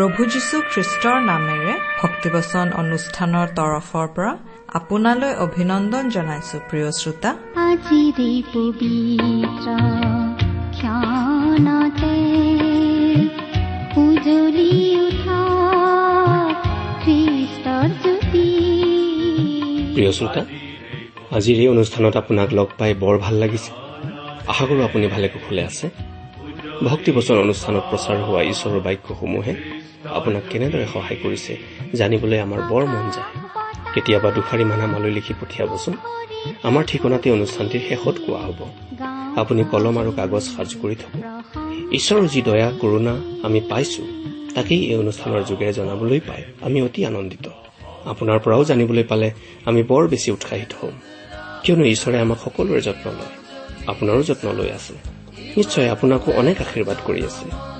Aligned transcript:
প্ৰভু 0.00 0.22
যীশু 0.34 0.56
খ্ৰীষ্টৰ 0.72 1.18
নামেৰে 1.30 1.72
ভক্তিবচন 2.00 2.66
অনুষ্ঠানৰ 2.82 3.46
তৰফৰ 3.58 4.06
পৰা 4.16 4.32
আপোনালৈ 4.78 5.32
অভিনন্দন 5.46 6.04
জনাইছো 6.14 6.56
প্ৰিয় 6.68 6.88
শ্ৰোতা। 7.00 7.30
আজিৰে 7.68 8.30
পবিত্ৰ 8.52 9.66
ক্ষণতে 10.76 12.14
উজলি 14.04 14.72
উঠা 15.06 15.40
খ্ৰীষ্টৰ 17.02 17.88
জ্যোতি। 18.02 18.46
প্ৰিয় 19.94 20.12
শ্ৰোতা 20.18 20.42
আজিৰ 21.36 21.56
এই 21.62 21.68
অনুষ্ঠানত 21.74 22.14
আপোনাক 22.22 22.48
লগ 22.58 22.68
পাই 22.78 22.92
বৰ 23.02 23.14
ভাল 23.24 23.34
লাগিছে। 23.42 23.70
আশা 24.52 24.64
কৰোঁ 24.68 24.82
আপুনি 24.88 25.06
ভালে 25.14 25.26
কুশলে 25.34 25.62
আছে। 25.70 25.86
ভক্তিবচন 26.90 27.36
অনুষ্ঠানত 27.44 27.84
প্ৰচাৰ 27.90 28.18
হোৱা 28.26 28.42
ঈশ্বৰৰ 28.52 28.80
বাক্যসমূহে 28.86 29.52
আপোনাক 30.18 30.42
কেনেদৰে 30.50 30.86
সহায় 30.94 31.18
কৰিছে 31.22 31.52
জানিবলৈ 31.94 32.38
আমাৰ 32.38 32.60
বৰ 32.70 32.84
মন 32.92 33.06
যায়। 33.16 33.32
কেতিয়াবা 33.94 34.30
দুষাৰিমান 34.30 34.80
আমালৈ 34.80 35.10
লিখি 35.10 35.34
পঠিয়াবচোন। 35.40 35.94
আমাৰ 36.62 36.82
ঠিকনাতে 36.84 37.30
অনুষ্ঠানটিৰ 37.30 37.82
শেষত 37.88 38.16
কোৱা 38.26 38.40
হ'ব। 38.46 38.60
আপুনি 39.36 39.64
কলম 39.64 39.98
আৰু 39.98 40.10
কাগজ 40.16 40.44
সাজু 40.56 40.76
কৰি 40.82 40.94
থব 40.94 41.12
ঈশ্বৰৰ 41.92 42.26
যি 42.28 42.42
দয়া 42.42 42.68
কৰোণা 42.80 43.14
আমি 43.46 43.60
পাইছো 43.60 44.02
তাকেই 44.54 44.80
এই 44.92 44.96
অনুষ্ঠানৰ 44.96 45.42
যোগেৰে 45.42 45.72
জনাবলৈ 45.72 46.20
পাই 46.20 46.42
আমি 46.62 46.82
অতি 46.82 47.00
আনন্দিত। 47.06 47.46
আপোনাৰ 48.06 48.38
পৰাও 48.38 48.64
জানিবলৈ 48.64 49.04
পালে 49.04 49.30
আমি 49.64 49.82
বৰ 49.82 50.08
বেছি 50.08 50.28
উৎসাহিত 50.30 50.72
হ'ম। 50.80 50.94
কিয়নো 51.62 51.84
ঈশ্বৰে 51.84 52.18
আমাক 52.18 52.38
সকলোৰে 52.44 52.80
যত্ন 52.80 53.06
লয়। 53.18 53.34
আপোনাৰো 53.86 54.22
যত্ন 54.22 54.52
লৈ 54.52 54.70
আছে। 54.70 54.94
নিশ্চয় 55.56 55.88
আপোনাকো 55.88 56.32
অনেক 56.32 56.56
আশীৰ্বাদ 56.60 56.96
কৰি 57.06 57.20
আছে। 57.24 57.79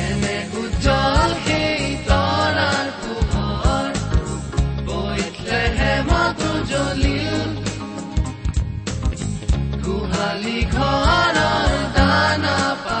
Call 10.71 11.37
on 11.37 11.93
Dana 11.93 13.00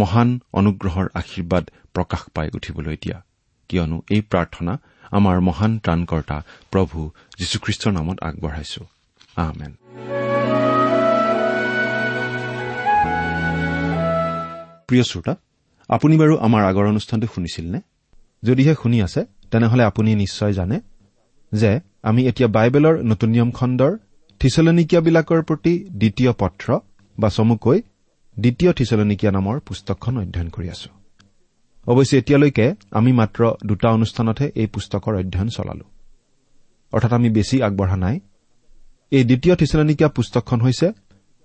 মহান 0.00 0.28
অনুগ্ৰহৰ 0.58 1.06
আশীৰ্বাদ 1.20 1.64
প্ৰকাশ 1.94 2.22
পাই 2.34 2.48
উঠিবলৈ 2.56 2.96
দিয়া। 3.02 3.18
কিয়নো 3.70 3.96
এই 4.14 4.22
প্ৰাৰ্থনা 4.30 4.72
আমাৰ 5.16 5.36
মহান 5.48 5.72
ত্ৰাণকৰ্তা 5.84 6.38
প্ৰভু 6.72 6.98
যীশুখ্ৰীষ্টৰ 7.38 7.92
নামত 7.92 8.16
আগবঢ়াইছো। 8.28 8.82
আমেন। 9.48 9.72
প্ৰিয় 14.88 15.04
শ্ৰোতা 15.10 15.34
আপুনি 15.90 16.14
বাৰু 16.18 16.34
আমাৰ 16.46 16.62
আগৰ 16.70 16.84
অনুষ্ঠানটো 16.92 17.26
শুনিছিল 17.34 17.66
নে 17.74 17.80
যদিহে 18.42 18.74
শুনি 18.82 18.98
আছে 19.02 19.20
তেনেহলে 19.50 19.82
আপুনি 19.90 20.10
নিশ্চয় 20.14 20.52
জানে 20.52 20.76
যে 21.52 21.70
আমি 22.02 22.20
এতিয়া 22.30 22.48
বাইবেলৰ 22.56 22.94
নতুন 23.10 23.28
নিয়ম 23.34 23.50
খণ্ডৰ 23.50 23.92
থিচলনিকীয়াবিলাকৰ 24.40 25.40
প্ৰতি 25.42 25.72
দ্বিতীয় 25.92 26.32
পত্ৰ 26.32 26.68
বা 27.18 27.28
চমুকৈ 27.28 27.78
দ্বিতীয় 28.40 28.72
থিচলনিকীয়া 28.72 29.32
নামৰ 29.32 29.60
পুস্তকখন 29.60 30.18
অধ্যয়ন 30.18 30.48
কৰি 30.48 30.70
আছো। 30.70 30.90
অৱশ্যে 31.86 32.18
এতিয়ালৈকে 32.18 32.74
আমি 32.90 33.12
মাত্ৰ 33.12 33.50
দুটা 33.66 33.88
অনুষ্ঠানতহে 33.90 34.52
এই 34.54 34.66
পুস্তকৰ 34.66 35.14
অধ্যয়ন 35.18 35.48
চলালো। 35.48 35.84
অৰ্থাৎ 36.92 37.12
আমি 37.12 37.30
বেছি 37.30 37.62
আগবঢ়া 37.62 37.96
নাই। 37.96 38.20
এই 39.10 39.24
দ্বিতীয় 39.24 39.56
থিচলনিকীয়া 39.56 40.08
পুস্তকখন 40.08 40.60
হৈছে 40.60 40.92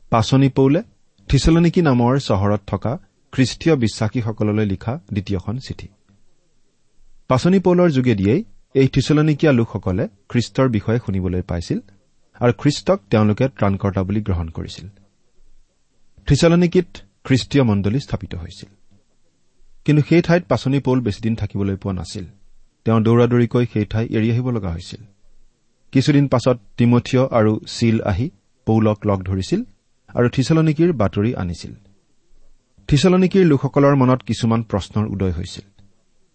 পাচনি 0.10 0.50
পৌলে 0.50 0.84
থিচলনিকী 1.30 1.81
নামৰ 1.81 2.19
চহৰত 2.19 2.62
থকা 2.68 2.98
খ্ৰীষ্টীয় 3.31 3.75
বিশ্বাসীসকললৈ 3.75 4.66
লিখা 4.66 5.00
দ্বিতীয়খন 5.13 5.57
চিঠি। 5.57 5.88
পাচনি 7.28 7.60
পৌলৰ 7.60 7.90
যোগেদিয়েই 7.90 8.44
এই 8.74 8.88
থিচলনিকীয়া 8.88 9.51
লোকসকলে 9.51 10.07
খ্ৰীষ্টৰ 10.30 10.69
বিষয়ে 10.69 11.00
শুনিবলৈ 11.06 11.42
পাইছিল 11.42 11.80
আৰু 12.40 12.54
খ্ৰীষ্টক 12.57 13.00
তেওঁলোকে 13.10 13.48
ত্ৰাণকৰ্তা 13.48 14.04
বুলি 14.04 14.22
গ্ৰহণ 14.22 14.48
কৰিছিল। 14.50 14.88
থিচলনিকিত 16.27 16.87
খ্ৰীষ্টীয় 17.23 17.63
মণ্ডলী 17.63 17.99
স্থাপিত 17.99 18.35
হৈছিল। 18.35 18.69
কিন্তু 19.85 20.03
সেই 20.09 20.21
ঠাইত 20.21 20.43
পাচনি 20.43 20.79
পৌল 20.79 20.99
বেছিদিন 21.01 21.35
থাকিবলৈ 21.35 21.75
পোৱা 21.75 21.93
নাছিল। 21.93 22.25
তেওঁ 22.85 23.01
দৌৰা 23.01 23.27
দৌৰিকৈ 23.27 23.65
সেই 23.73 23.85
ঠাই 23.85 24.05
এৰি 24.05 24.31
আহিব 24.31 24.49
লগা 24.49 24.69
হৈছিল। 24.69 25.01
কিছুদিন 25.91 26.27
পাছত 26.27 26.59
তিমঠিয় 26.77 27.27
আৰু 27.27 27.59
চিল 27.67 28.01
আহি 28.01 28.29
পৌলক 28.65 28.99
লগ 29.05 29.23
ধৰিছিল 29.23 29.63
আৰু 30.15 30.29
থিচলনিকিৰ 30.29 30.93
বাতৰি 30.93 31.35
আনিছিল। 31.35 31.73
থিচলনিকিৰ 32.87 33.45
লোকসকলৰ 33.45 33.95
মনত 33.95 34.21
কিছুমান 34.21 34.63
প্ৰশ্নৰ 34.63 35.05
উদয় 35.07 35.31
হৈছিল। 35.31 35.65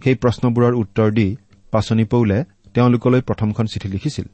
সেই 0.05 0.15
প্ৰশ্নবোৰৰ 0.15 0.75
উত্তৰ 0.75 1.11
দি 1.11 1.37
পাচনি 1.71 2.05
পৌলে 2.05 2.45
তেওঁলোকলৈ 2.75 3.21
প্ৰথমখন 3.21 3.67
চিঠি 3.67 3.89
লিখিছিল। 3.89 4.25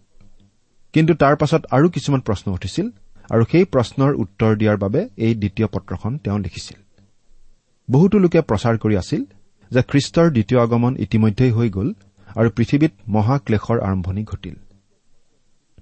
কিন্তু 0.92 1.14
তাৰ 1.14 1.36
পাছত 1.36 1.66
আৰু 1.70 1.88
কিছুমান 1.88 2.20
প্ৰশ্ন 2.20 2.52
উঠিছিল। 2.52 2.90
আৰু 3.30 3.44
সেই 3.52 3.64
প্ৰশ্নৰ 3.64 4.12
উত্তৰ 4.14 4.56
দিয়াৰ 4.56 4.76
বাবে 4.76 5.08
এই 5.16 5.34
দ্বিতীয় 5.34 5.68
পত্ৰখন 5.68 6.18
তেওঁ 6.18 6.38
লিখিছিল। 6.38 6.78
বহুতো 7.90 8.18
লোকে 8.18 8.40
প্ৰচাৰ 8.40 8.74
কৰি 8.78 8.96
আছিল 8.96 9.22
যে 9.70 9.80
খ্ৰীষ্টৰ 9.82 10.30
দ্বিতীয় 10.30 10.60
আগমন 10.60 10.96
ইতিমধ্যেই 10.98 11.50
হৈ 11.50 11.68
গ'ল 11.70 11.88
আৰু 12.36 12.48
পৃথিৱীত 12.50 12.92
মহাক্লেশৰ 13.08 13.78
আৰম্ভণি 13.80 14.24
ঘটিল। 14.24 14.54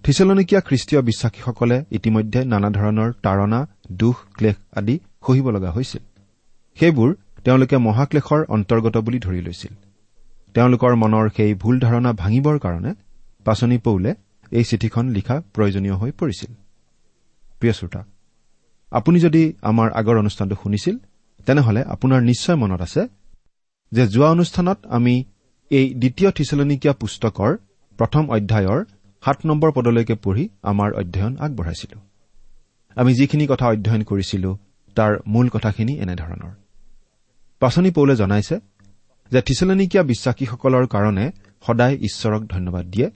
থিচলনিকীয়া 0.05 0.61
খ্ৰীষ্টীয় 0.61 1.03
বিশ্বাসীসকলে 1.03 1.85
ইতিমধ্যে 1.91 2.45
নানা 2.45 2.71
ধৰণৰ 2.71 3.13
তাৰণা 3.23 3.67
দুখ 3.93 4.17
ক্লেশ 4.37 4.57
আদি 4.77 4.99
সহিব 5.27 5.51
লগা 5.51 5.71
হৈছিল। 5.71 6.03
সেইবোৰ 6.77 7.15
তেওঁলোকে 7.45 7.77
মহাক্লেশৰ 7.77 8.41
অন্তৰ্গত 8.49 8.97
বুলি 8.97 9.19
ধৰি 9.19 9.41
লৈছিল। 9.41 9.73
তেওঁলোকৰ 10.55 10.93
মনৰ 10.95 11.29
সেই 11.37 11.55
ভুল 11.55 11.79
ধাৰণা 11.81 12.13
ভাঙিবৰ 12.13 12.59
কাৰণে 12.59 12.93
পাচনি 13.45 13.79
পৌলে 13.79 14.15
এই 14.51 14.65
চিঠিখন 14.65 15.05
লিখা 15.09 15.37
প্ৰয়োজনীয় 15.55 15.95
হৈ 15.95 16.11
পৰিছিল। 16.11 16.62
প্ৰিয় 17.63 17.75
শ্ৰোতা 17.79 18.01
আপুনি 18.93 19.19
যদি 19.21 19.43
আমাৰ 19.63 19.89
আগৰ 19.93 20.17
অনুষ্ঠানটো 20.19 20.57
শুনিছিল 20.63 20.97
তেনেহলে 21.47 21.81
আপোনাৰ 21.95 22.21
নিশ্চয় 22.23 22.57
মনত 22.57 22.81
আছে 22.81 23.03
যে 23.93 24.03
যোৱা 24.07 24.29
অনুষ্ঠানত 24.31 24.79
আমি 24.87 25.15
এই 25.71 25.95
দ্বিতীয় 25.95 26.31
থিচলনিকীয়া 26.31 26.95
পুস্তকৰ 26.95 27.51
প্ৰথম 27.99 28.25
অধ্যায়ৰ 28.31 28.81
সাত 29.23 29.39
নম্বৰ 29.47 29.71
পদলৈকে 29.73 30.15
পঢ়ি 30.15 30.45
আমাৰ 30.63 30.91
অধ্যয়ন 30.93 31.37
আগবঢ়াইছিলো। 31.37 31.99
আমি 33.01 33.15
যিখিনি 33.15 33.45
কথা 33.51 33.67
অধ্যয়ন 33.69 34.03
কৰিছিলো 34.03 34.51
তাৰ 34.97 35.13
মূল 35.27 35.47
কথাখিনি 35.49 35.95
এনেধৰণৰ। 36.05 36.53
পাচনি 37.61 37.91
পৌলে 37.91 38.15
জনাইছে 38.17 38.57
যে 39.33 39.41
থিচলনিকীয়া 39.43 40.03
বিশ্বাসীসকলৰ 40.03 40.85
কাৰণে 40.87 41.27
সদায় 41.67 41.97
ঈশ্বৰক 41.99 42.43
ধন্যবাদ 42.45 42.85
দিয়ে 42.87 43.09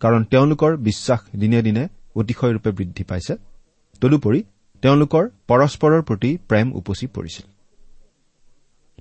কাৰণ 0.00 0.20
তেওঁলোকৰ 0.24 0.70
বিশ্বাস 0.76 1.20
দিনে 1.36 1.62
দিনে 1.62 1.88
অতিশয়ৰূপে 2.16 2.70
বৃদ্ধি 2.70 3.04
পাইছে। 3.04 3.34
তদুপৰি 4.02 4.40
তেওঁলোকৰ 4.82 5.24
পৰস্পৰৰ 5.48 6.02
প্ৰতি 6.02 6.30
প্ৰেম 6.48 6.66
উপচি 6.72 7.06
পৰিছিল। 7.06 7.46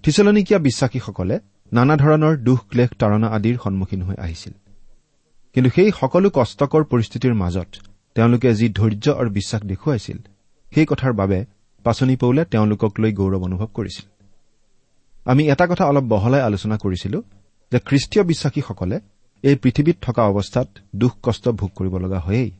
থিচলনিকীয়া 0.04 0.60
বিশ্বাসীসকলে 0.60 1.40
নানা 1.74 1.96
ধৰণৰ 1.98 2.38
দুখ 2.38 2.60
ক্লেশ 2.70 2.90
তাৰণা 3.00 3.28
আদিৰ 3.28 3.58
সন্মুখীন 3.64 4.02
হৈ 4.02 4.16
আহিছিল। 4.16 4.54
কিন্তু 5.54 5.70
সেই 5.76 5.92
সকলো 6.00 6.30
কষ্টকৰ 6.34 6.84
পৰিস্থিতিৰ 6.84 7.34
মাজত 7.34 7.70
তেওঁলোকে 8.16 8.54
যি 8.54 8.70
ধৈৰ্য 8.70 9.06
আৰু 9.12 9.30
বিশ্বাস 9.30 9.62
দেখুৱাইছিল 9.62 10.18
সেই 10.76 10.86
কথাৰ 10.86 11.14
বাবে 11.14 11.46
পাচনি 11.84 12.16
পৌলে 12.16 12.46
তেওঁলোকক 12.46 12.92
লৈ 13.00 13.12
গৌৰৱ 13.14 13.42
অনুভৱ 13.42 13.68
কৰিছিল। 13.74 14.06
আমি 15.26 15.44
এটা 15.48 15.66
কথা 15.68 15.86
অলপ 15.86 16.04
বহলাই 16.04 16.42
আলোচনা 16.42 16.78
কৰিছিলো 16.78 17.24
যে 17.72 17.80
খ্ৰীষ্টীয় 17.80 18.24
বিশ্বাসীসকলে 18.24 19.00
এই 19.44 19.56
পৃথিৱীত 19.56 19.98
থকা 20.02 20.22
অৱস্থাত 20.24 20.68
দুখ 20.96 21.14
কষ্ট 21.24 21.50
ভোগ 21.50 21.70
কৰিব 21.76 21.98
লগা 21.98 22.20
হয়েই। 22.20 22.52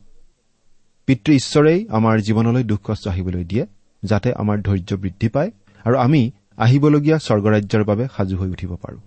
পিতৃ 1.06 1.32
ঈশ্বৰেই 1.32 1.88
আমাৰ 1.88 2.18
জীৱনলৈ 2.18 2.64
দুখ 2.64 2.80
কষ্ট 2.84 3.08
আহিবলৈ 3.08 3.44
দিয়ে 3.44 3.66
যাতে 4.04 4.32
আমাৰ 4.32 4.58
ধৈৰ্য 4.62 4.96
বৃদ্ধি 4.96 5.28
পায় 5.28 5.50
আৰু 5.84 5.96
আমি 5.96 6.30
আহিবলগীয়া 6.56 7.18
স্বৰ্গৰাজ্যৰ 7.18 7.84
বাবে 7.84 8.04
সাজু 8.16 8.36
হৈ 8.36 8.48
উঠিব 8.48 8.76
পাৰো। 8.76 8.98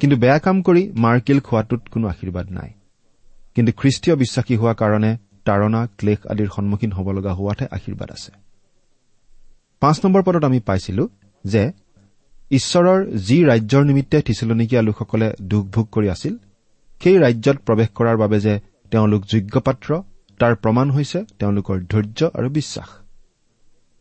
কিন্তু 0.00 0.16
বেয়া 0.16 0.38
কাম 0.38 0.62
কৰি 0.62 0.92
মাৰ্কিল 0.96 1.40
খোৱাটোত 1.40 1.80
কোনো 1.88 2.08
আশীৰ্বাদ 2.08 2.50
নাই। 2.50 2.70
কিন্তু 3.54 3.72
খ্ৰীষ্টীয় 3.72 4.16
বিশ্বাসী 4.16 4.56
হোৱা 4.56 4.74
কাৰণে 4.74 5.16
তাৰণা 5.44 5.86
ক্লেশ 5.98 6.18
আদিৰ 6.26 6.48
সন্মুখীন 6.56 6.92
হ'ব 6.92 7.12
লগা 7.12 7.32
হোৱাতহে 7.34 7.68
আশীৰ্বাদ 7.70 8.10
আছে। 8.10 8.32
পাঁচ 9.80 10.04
নম্বৰ 10.04 10.22
পদত 10.22 10.44
আমি 10.44 10.60
পাইছিলো 10.60 11.08
যে 11.44 11.72
ঈশ্বৰৰ 12.50 13.06
যি 13.06 13.44
ৰাজ্যৰ 13.44 13.84
নিমিত্তে 13.84 14.22
থিচলনিকীয়া 14.22 14.82
লোকসকলে 14.82 15.32
দুখ 15.42 15.66
ভোগ 15.66 15.88
কৰি 15.92 16.08
আছিল 16.08 16.36
সেই 17.02 17.18
ৰাজ্যত 17.18 17.56
প্ৰৱেশ 17.66 17.88
কৰাৰ 17.94 18.16
বাবে 18.16 18.40
যে 18.40 18.60
তেওঁলোক 18.90 19.22
যোগ্যপাত্ৰ 19.24 20.02
তাৰ 20.40 20.54
প্ৰমাণ 20.62 20.86
হৈছে 20.90 21.18
তেওঁলোকৰ 21.38 21.76
ধৈৰ্য 21.92 22.20
আৰু 22.38 22.48
বিশ্বাস। 22.50 22.88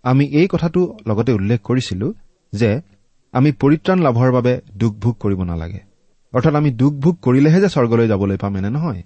আমি 0.04 0.26
এই 0.40 0.48
কথাটো 0.48 0.82
লগতে 1.08 1.32
উল্লেখ 1.34 1.60
কৰিছিলো 1.64 2.08
যে 2.54 2.70
আমি 3.34 3.50
পৰিত্ৰাণ 3.62 4.00
লাভৰ 4.00 4.30
বাবে 4.32 4.54
দুখ 4.82 4.94
ভোগ 5.04 5.16
কৰিব 5.20 5.42
নালাগে। 5.44 5.82
অৰ্থাৎ 6.34 6.54
আমি 6.56 6.70
দুখ 6.72 6.94
ভোগ 6.94 7.16
কৰিলেহে 7.22 7.60
যে 7.62 7.70
স্বৰ্গলৈ 7.76 8.08
যাবলৈ 8.08 8.38
পাম 8.38 8.54
এনে 8.58 8.70
নহয়। 8.70 9.02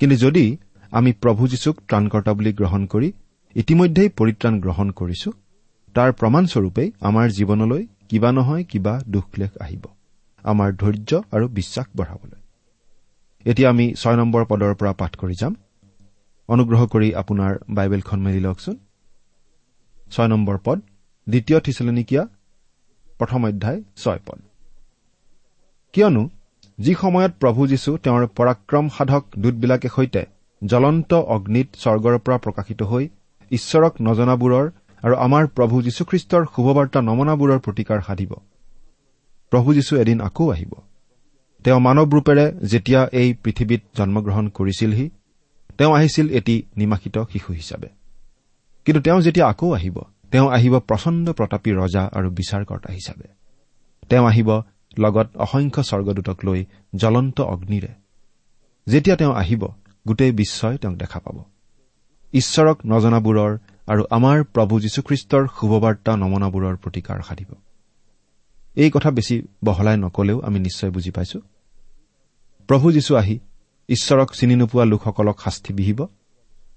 কিন্তু 0.00 0.16
যদি 0.16 0.44
আমি 0.92 1.10
প্ৰভু 1.22 1.42
যীশুক 1.48 1.76
ত্ৰাণকৰ্তা 1.88 2.32
বুলি 2.32 2.50
গ্ৰহণ 2.52 2.82
কৰি 2.86 3.08
ইতিমধ্যেই 3.56 4.08
পৰিত্ৰাণ 4.18 4.54
গ্ৰহণ 4.60 4.88
কৰিছো 4.90 5.30
তাৰ 5.94 6.10
প্ৰমাণস্বৰূপেই 6.20 6.88
আমাৰ 7.00 7.26
জীৱনলৈ 7.38 7.82
কিবা 8.08 8.30
নহয় 8.32 8.64
কিবা 8.64 8.94
দুখলেখ 9.08 9.50
আহিব 9.64 9.84
আমাৰ 10.44 10.68
ধৈৰ্য 10.82 11.10
আৰু 11.32 11.46
বিশ্বাস 11.58 11.86
বঢ়াবলৈ। 11.96 12.38
এতিয়া 13.46 13.68
আমি 13.70 13.86
ছয় 14.00 14.16
নম্বৰ 14.16 14.42
পদৰ 14.50 14.72
পৰা 14.80 14.92
পাঠ 14.92 15.12
কৰি 15.16 15.34
যাম। 15.34 15.52
অনুগ্ৰহ 16.52 16.82
কৰি 16.86 17.08
আপোনাৰ 17.14 17.52
বাইবেলখন 17.70 18.18
মেলি 18.20 18.40
লওকচোন। 18.40 18.76
ছয় 20.10 20.28
নম্বৰ 20.28 20.56
পদ 20.64 20.78
দ্বিতীয় 21.26 21.58
থিচলনিকীয়া 21.60 22.22
প্ৰথম 23.18 23.40
অধ্যায় 23.44 23.80
ছয় 23.96 24.20
পদ। 24.26 24.40
কিয়নো 25.94 26.22
যি 26.78 26.92
সময়ত 26.94 27.32
প্ৰভু 27.40 27.60
যীশু 27.66 27.90
তেওঁৰ 27.96 28.26
পৰাক্ৰম 28.36 28.88
সাধক 28.88 29.24
দূতবিলাকে 29.38 29.88
সৈতে 29.88 30.22
জ্বলন্ত 30.62 31.14
অগ্নিত 31.34 31.68
স্বৰ্গৰ 31.74 32.18
পৰা 32.18 32.38
প্ৰকাশিত 32.38 32.80
হৈ 32.82 33.08
ঈশ্বৰক 33.50 33.92
নজনাবোৰৰ 34.02 34.66
আৰু 35.02 35.14
আমাৰ 35.16 35.44
প্ৰভু 35.56 35.76
যীশুখ্ৰীষ্টৰ 35.82 36.42
শুভবাৰ্তা 36.56 37.00
নমনাবোৰৰ 37.00 37.58
প্ৰতিকাৰ 37.58 38.00
সাধিব। 38.06 38.32
প্ৰভু 39.52 39.68
যীশু 39.74 39.92
এদিন 39.96 40.18
আকৌ 40.20 40.44
আহিব। 40.50 40.72
তেওঁ 41.64 41.80
মানৱ 41.80 42.06
ৰূপেৰে 42.06 42.44
যেতিয়া 42.66 43.00
এই 43.12 43.28
পৃথিৱীত 43.44 43.82
জন্মগ্ৰহণ 43.96 44.48
কৰিছিলহি 44.48 45.06
তেওঁ 45.78 45.96
আহিছিল 45.96 46.30
এটি 46.30 46.62
নিমাষিত 46.76 47.18
শিশু 47.18 47.52
হিচাপে। 47.52 47.88
কিন্তু 48.84 49.02
তেওঁ 49.02 49.20
যেতিয়া 49.20 49.46
আকৌ 49.46 49.74
আহিব 49.74 50.00
তেওঁ 50.30 50.50
আহিব 50.50 50.78
প্ৰচণ্ড 50.78 51.32
প্ৰতাপী 51.32 51.72
ৰজা 51.72 52.10
আৰু 52.12 52.30
বিচাৰকৰ্তা 52.30 52.92
হিচাপে। 52.92 53.28
তেওঁ 54.08 54.26
আহিব 54.26 54.62
লগত 54.98 55.36
অসংখ্য 55.36 55.82
স্বৰ্গদূতক 55.82 56.38
লৈ 56.44 56.64
জ্বলন্ত 56.96 57.40
অগ্নিৰে। 57.40 57.88
যেতিয়া 58.86 59.16
তেওঁ 59.16 59.34
আহিব 59.34 59.68
গোটেই 60.08 60.32
বিশ্বই 60.32 60.78
তেওঁক 60.78 60.94
দেখা 60.94 61.20
পাব। 61.20 61.44
ঈশ্বৰক 62.32 62.78
নজনাবোৰৰ 62.86 63.58
আৰু 63.86 64.04
আমাৰ 64.10 64.44
প্ৰভু 64.44 64.80
যীশুখ্ৰীষ্টৰ 64.80 65.46
শুভবাৰ্তা 65.60 66.16
নমনাবোৰৰ 66.16 66.76
প্ৰতিকাৰ 66.76 67.20
সাধিব। 67.22 67.54
এই 68.76 68.90
কথা 68.90 69.10
বেছি 69.10 69.42
বহলাই 69.64 69.96
নকলেও 69.96 70.40
আমি 70.40 70.60
নিশ্চয় 70.60 70.90
বুজি 70.90 71.10
পাইছো। 71.10 71.40
প্ৰভু 72.66 72.92
যীশু 72.92 73.16
আহি 73.16 73.38
ঈশ্বৰক 73.92 74.30
চিনি 74.34 74.56
নোপোৱা 74.56 74.84
লোকসকলক 74.84 75.40
শাস্তি 75.40 75.74
বিহিব। 75.74 76.06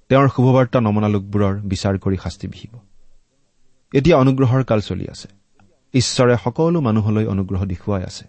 তেওঁৰ 0.10 0.27
শুভবাৰ্তা 0.27 0.79
নমনা 0.81 1.07
লোকবোৰৰ 1.07 1.55
বিচাৰ 1.62 1.98
কৰি 1.98 2.17
শাস্তি 2.24 2.48
বিহিব। 2.48 2.79
এতিয়া 3.93 4.17
অনুগ্ৰহৰ 4.17 4.63
কাল 4.63 4.81
চলি 4.81 5.07
আছে। 5.07 5.27
ঈশ্বৰে 5.93 6.36
সকলো 6.43 6.81
মানুহলৈ 6.81 7.25
অনুগ্ৰহ 7.25 7.65
দেখুৱাই 7.65 8.03
আছে। 8.03 8.25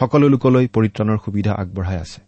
সকলো 0.00 0.28
লোকলৈ 0.28 0.66
পৰিত্ৰাণৰ 0.66 1.18
সুবিধা 1.24 1.52
আগবঢ়াই 1.52 1.96
আছে। 1.96 2.20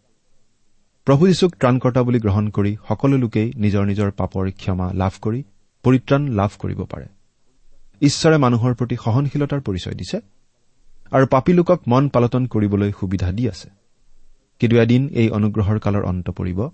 প্ৰভু 1.05 1.26
যীশুক 1.26 1.52
ত্ৰাণকৰ্তা 1.55 2.02
বুলি 2.02 2.19
গ্ৰহণ 2.19 2.49
কৰি 2.49 2.76
সকলো 2.88 3.16
লোকেই 3.16 3.52
নিজৰ 3.57 3.85
নিজৰ 3.85 4.11
পাপৰ 4.11 4.50
ক্ষমা 4.50 4.93
লাভ 4.93 5.12
কৰি 5.23 5.45
পৰিত্ৰাণ 5.83 6.28
লাভ 6.28 6.50
কৰিব 6.59 6.85
পাৰে। 6.85 7.07
ঈশ্বৰে 8.02 8.37
মানুহৰ 8.37 8.75
প্ৰতি 8.75 8.97
সহনশীলতাৰ 8.97 9.61
পৰিচয় 9.61 9.95
দিছে 9.95 10.21
আৰু 11.11 11.26
পাপী 11.26 11.52
লোকক 11.52 11.81
মন 11.87 12.09
পালটন 12.09 12.47
কৰিবলৈ 12.47 12.93
সুবিধা 13.00 13.33
দি 13.33 13.49
আছে। 13.49 13.71
কিন্তু 14.59 14.77
এদিন 14.77 15.09
এই 15.09 15.31
অনুগ্ৰহৰ 15.31 15.79
কালৰ 15.79 16.05
অন্ত 16.05 16.31
পৰিব 16.31 16.71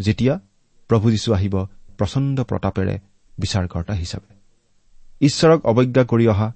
যেতিয়া 0.00 0.40
প্ৰভু 0.88 1.10
যীশু 1.10 1.32
আহিব 1.32 1.64
প্ৰচণ্ড 1.98 2.40
প্ৰতাপেৰে 2.40 2.98
বিচাৰকৰ্তা 3.38 3.94
হিচাপে। 3.94 4.34
ঈশ্বৰক 5.20 5.66
অৱজ্ঞা 5.66 6.04
কৰি 6.04 6.26
অহা 6.26 6.52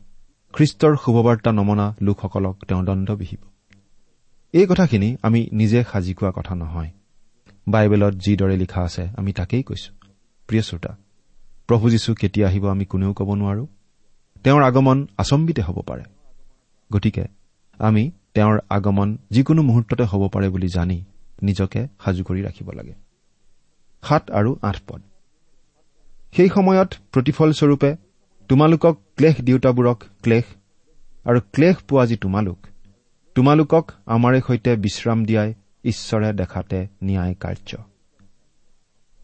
খ্ৰীষ্টৰ 0.52 0.96
শুভবাৰ্তা 1.04 1.52
নমনা 1.52 1.96
লোকসকলক 2.02 2.64
তেওঁ 2.68 2.84
দণ্ড 2.84 3.10
বিহিব। 3.10 3.38
এই 4.52 4.66
কথাখিনি 4.66 5.16
আমি 5.22 5.48
নিজে 5.52 5.84
সাজি 5.92 6.14
কোৱা 6.14 6.32
কথা 6.34 6.54
নহয়। 6.54 6.90
বাইবেলত 7.68 8.14
যিদৰে 8.14 8.56
লিখা 8.56 8.80
আছে 8.82 9.08
আমি 9.16 9.32
তাকেই 9.32 9.62
কৈছো। 9.62 9.92
প্ৰিয় 10.46 10.62
শ্ৰোতা 10.62 10.96
প্ৰভু 11.66 11.90
যীশু 11.90 12.14
কেতিয়া 12.14 12.48
আহিব 12.48 12.70
আমি 12.70 12.84
কোনেও 12.84 13.12
ক'ব 13.12 13.34
নোৱাৰো। 13.34 13.66
তেওঁৰ 14.44 14.62
আগমন 14.62 15.06
আচম্বিতে 15.18 15.62
হ'ব 15.62 15.80
পাৰে। 15.80 16.02
গতিকে 16.92 17.24
আমি 17.78 18.10
তেওঁৰ 18.34 18.58
আগমন 18.70 19.18
যিকোনো 19.30 19.62
মুহূৰ্ততে 19.62 20.04
হ'ব 20.04 20.28
পাৰে 20.28 20.48
বুলি 20.48 20.68
জানি 20.68 21.04
নিজকে 21.42 21.88
সাজু 22.04 22.24
কৰি 22.24 22.42
ৰাখিব 22.42 22.70
লাগে। 22.70 22.94
সাত 24.02 24.30
আৰু 24.30 24.56
আঠ 24.62 24.76
পদ। 24.86 25.02
সেই 26.36 26.48
সময়ত 26.48 26.94
প্ৰতিফলস্বৰূপে 27.12 27.96
তোমালোকক 28.48 29.00
ক্লেশ 29.16 29.40
দেউতাবোৰক 29.40 30.04
ক্লেশ 30.22 30.44
আৰু 31.24 31.40
ক্লেশ 31.52 31.76
পোৱা 31.76 32.06
যি 32.06 32.16
তোমালোক 32.16 32.58
তোমালোকক 33.34 33.90
আমাৰে 34.06 34.40
সৈতে 34.46 34.76
বিশ্ৰাম 34.76 35.24
দিয়াই 35.24 35.54
ঈশ্বৰে 35.84 36.32
দেখাতে 36.32 36.86
ন্যায় 37.04 37.34
কাৰ্য। 37.34 37.76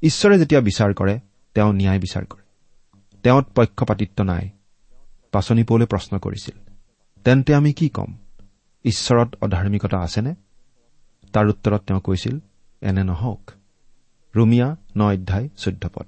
ঈশ্বৰে 0.02 0.38
যেতিয়া 0.38 0.60
বিচাৰ 0.60 0.94
কৰে 0.94 1.20
তেওঁ 1.54 1.72
ন্যায় 1.72 2.00
বিচাৰ 2.00 2.24
কৰে। 2.24 2.42
তেওঁত 3.22 3.46
পক্ষপাতিত্ব 3.54 4.24
নাই। 4.24 4.50
পাচনি 5.32 5.64
পৌলে 5.64 5.86
প্ৰশ্ন 5.86 6.18
কৰিছিল 6.18 6.56
তেন্তে 7.24 7.54
আমি 7.54 7.72
কি 7.72 7.88
ক'ম? 7.88 8.14
ঈশ্বৰত 8.84 9.36
অধাৰ্মিকতা 9.40 9.98
আছেনে? 9.98 10.34
তাৰ 11.32 11.46
উত্তৰত 11.46 11.82
তেওঁ 11.86 12.00
কৈছিল 12.00 12.38
এনে 12.80 13.04
নহওক। 13.04 13.50
ৰুমিয়া 14.36 14.76
ন 14.96 15.02
অধ্যায় 15.02 15.48
চৈধ্য 15.56 15.88
পদ। 15.88 16.06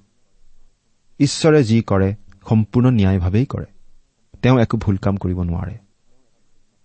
ঈশ্বৰে 1.21 1.65
যি 1.65 1.83
কৰে 1.83 2.15
সম্পূৰ্ণ 2.49 2.91
ন্যায়ভাৱেই 2.91 3.47
কৰে। 3.47 3.65
তেওঁ 4.43 4.59
একো 4.59 4.77
ভুল 4.77 4.97
কাম 4.97 5.17
কৰিব 5.17 5.43
নোৱাৰে। 5.43 5.79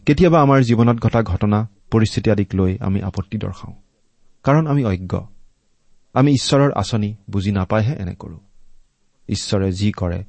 কেতিয়াবা 0.05 0.41
আমাৰ 0.41 0.61
জীৱনত 0.61 0.97
ঘটা 0.99 1.23
ঘটনা 1.23 1.69
পৰিস্থিতি 1.91 2.31
আদিক 2.31 2.55
লৈ 2.55 2.77
আমি 2.81 3.01
আপত্তি 3.01 3.37
দৰ্শাওঁ 3.37 3.73
কাৰণ 4.43 4.67
আমি 4.67 4.85
অজ্ঞ। 4.85 5.19
আমি 6.13 6.31
ঈশ্বৰৰ 6.31 6.71
আঁচনি 6.71 7.15
বুজি 7.29 7.51
নাপাইহে 7.51 7.93
এনে 7.93 8.15
কৰো। 8.15 8.39
ঈশ্বৰে 9.29 9.71
যি 9.71 9.91
কৰে 9.91 10.23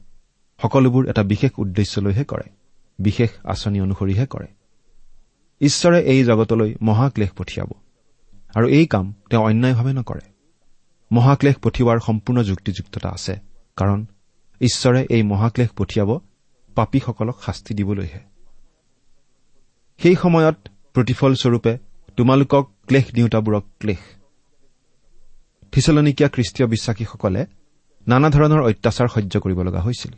সকলোবোৰ 0.62 1.08
এটা 1.08 1.22
বিশেষ 1.22 1.50
উদ্দেশ্যলৈহে 1.58 2.24
কৰে। 2.24 2.48
বিশেষ 2.98 3.30
আঁচনি 3.44 3.80
অনুসৰিহে 3.80 4.26
কৰে। 4.26 4.46
ঈশ্বৰে 5.62 5.98
এই 6.02 6.24
জগতলৈ 6.24 6.74
মহাক্লেশ 6.82 7.30
পঠিয়াব। 7.30 7.70
আৰু 8.54 8.68
এই 8.68 8.86
কাম 8.86 9.14
তেওঁ 9.30 9.44
অন্যায়ভাৱে 9.44 9.92
নকৰে। 9.92 10.20
মহাক্লেশ 11.12 11.56
পঠিওৱাৰ 11.56 11.98
সম্পূৰ্ণ 12.06 12.42
যুক্তিযুক্ততা 12.42 13.08
আছে 13.08 13.36
কাৰণ 13.76 14.06
ঈশ্বৰে 14.60 15.06
এই 15.10 15.22
মহাক্লেশ 15.22 15.68
পঠিয়াব 15.70 16.18
পাপীসকলক 16.74 17.36
শাস্তি 17.46 17.74
দিবলৈহে। 17.74 18.20
সেই 19.98 20.14
সময়ত 20.14 20.68
প্ৰতিফলস্বৰূপে 20.94 21.78
তোমালোকক 22.16 22.70
ক্লেশ 22.86 23.04
দিওঁতাবোৰক 23.14 23.64
ক্লেশ। 23.78 23.98
থিচলনিকীয়া 25.72 26.28
খ্ৰীষ্টীয় 26.28 26.68
বিশ্বাসীসকলে 26.68 27.46
নানা 28.08 28.30
ধৰণৰ 28.30 28.62
অত্যাচাৰ 28.62 29.08
সহ্য 29.08 29.40
কৰিব 29.40 29.62
লগা 29.62 29.80
হৈছিল। 29.80 30.12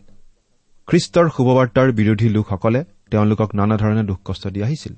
খ্ৰীষ্টৰ 0.87 1.29
শুভবাৰ্তাৰ 1.37 1.93
বিৰোধী 1.93 2.29
লোকসকলে 2.29 2.85
তেওঁলোকক 3.11 3.55
নানা 3.55 3.77
ধৰণে 3.77 4.03
দুখ 4.03 4.19
কষ্ট 4.25 4.49
দি 4.49 4.63
আহিছিল 4.63 4.95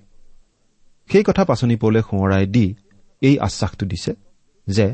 সেই 1.12 1.24
কথা 1.26 1.44
পাচনি 1.44 1.76
পৌলে 1.76 2.00
সোঁৱৰাই 2.02 2.46
দি 2.46 2.74
এই 3.20 3.38
আশ্বাসটো 3.38 3.86
দিছে 3.86 4.12
যে 4.66 4.86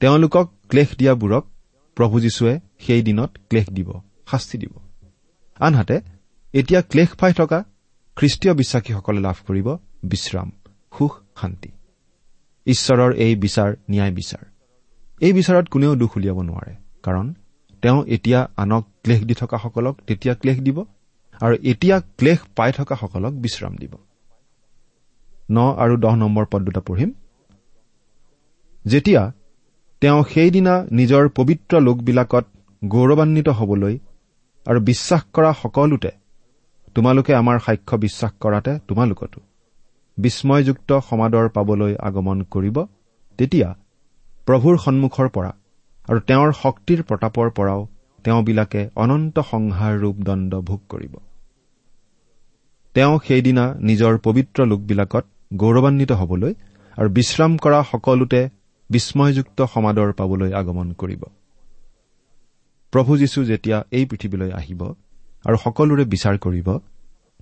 তেওঁলোকক 0.00 0.46
ক্লেশ 0.68 0.88
দিয়াবোৰক 0.98 1.44
প্ৰভু 1.96 2.20
যীশুৱে 2.20 2.60
সেই 2.78 3.02
দিনত 3.02 3.30
ক্লেশ 3.48 3.66
দিব 3.68 3.88
শাস্তি 4.30 4.58
দিব। 4.58 4.74
আনহাতে 5.60 6.00
এতিয়া 6.54 6.82
ক্লেশ 6.82 7.08
পাই 7.08 7.32
থকা 7.32 7.64
খ্ৰীষ্টীয় 8.16 8.54
বিশ্বাসীসকলে 8.54 9.20
লাভ 9.20 9.36
কৰিব 9.46 9.68
বিশ্ৰাম 10.04 10.50
সুখ 10.98 11.12
শান্তি। 11.40 11.68
ঈশ্বৰৰ 12.66 13.12
এই 13.14 13.36
বিচাৰ 13.36 13.70
ন্যায় 13.90 14.12
বিচাৰ। 14.12 14.44
এই 15.20 15.32
বিচাৰত 15.32 15.68
কোনেও 15.68 15.96
দুখ 15.96 16.16
উলিয়াব 16.16 16.38
নোৱাৰে 16.42 16.74
কাৰণ 17.02 17.34
তেওঁ 17.82 18.04
এতিয়া 18.06 18.40
আনক 18.56 18.84
ক্লেশ 19.02 19.20
দি 19.24 19.34
থকাসকলক 19.34 19.94
তেতিয়া 20.06 20.34
ক্লেশ 20.34 20.58
দিব 20.60 20.84
আৰু 21.40 21.54
এতিয়া 21.62 22.00
ক্লেশ 22.00 22.38
পাই 22.56 22.72
থকাসকলক 22.72 23.32
বিশ্ৰাম 23.32 23.76
দিব। 23.76 23.92
ন 25.50 25.58
আৰু 25.76 25.94
দহ 25.96 26.14
নম্বৰ 26.16 26.44
পদ 26.50 26.60
দুটা 26.62 26.80
পঢ়িম। 26.80 27.10
যেতিয়া 28.84 29.22
তেওঁ 30.02 30.20
সেইদিনা 30.24 30.74
নিজৰ 30.92 31.28
পবিত্ৰ 31.28 31.80
লোকবিলাকত 31.80 32.44
গৌৰৱান্বিত 32.82 33.48
হবলৈ 33.48 33.94
আৰু 34.66 34.80
বিশ্বাস 34.80 35.22
কৰা 35.32 35.50
সকলোতে 35.62 36.10
তোমালোকে 36.94 37.32
আমাৰ 37.34 37.56
সাক্ষ্য 37.58 37.96
বিশ্বাস 37.98 38.32
কৰাতে 38.40 38.72
তোমালোকতো 38.88 39.40
বিস্ময়যুক্ত 40.18 40.90
সমাদৰ 41.10 41.46
পাবলৈ 41.48 41.92
আগমন 42.00 42.38
কৰিব 42.42 42.76
তেতিয়া 43.38 43.68
প্ৰভুৰ 44.46 44.74
সন্মুখৰ 44.78 45.28
পৰা 45.28 45.52
আৰু 46.08 46.18
তেওঁৰ 46.20 46.50
শক্তিৰ 46.62 47.00
প্ৰতাপৰ 47.02 47.50
পৰাও 47.50 47.80
তেওঁবিলাকে 48.24 48.80
অনন্ত 48.96 49.36
সংহাৰ 49.50 49.92
ৰূপ 49.98 50.16
দণ্ড 50.16 50.52
ভোগ 50.60 50.80
কৰিব। 50.88 51.14
তেওঁ 52.94 53.14
সেইদিনা 53.28 53.64
নিজৰ 53.80 54.18
পবিত্ৰ 54.18 54.58
লোকবিলাকত 54.66 55.24
গৌৰৱান্বিত 55.52 56.12
হবলৈ 56.12 56.54
আৰু 56.98 57.08
বিশ্ৰাম 57.08 57.56
কৰা 57.56 57.84
সকলোতে 57.92 58.48
বিস্ময়যুক্ত 58.90 59.62
সমাদৰ 59.62 60.12
পাবলৈ 60.12 60.52
আগমন 60.52 60.92
কৰিব। 60.92 61.22
প্ৰভু 62.92 63.16
যীশু 63.16 63.44
যেতিয়া 63.44 63.84
এই 63.90 64.04
পৃথিৱীলৈ 64.06 64.50
আহিব 64.52 64.82
আৰু 65.44 65.56
সকলোৰে 65.56 66.04
বিচাৰ 66.04 66.38
কৰিব 66.38 66.78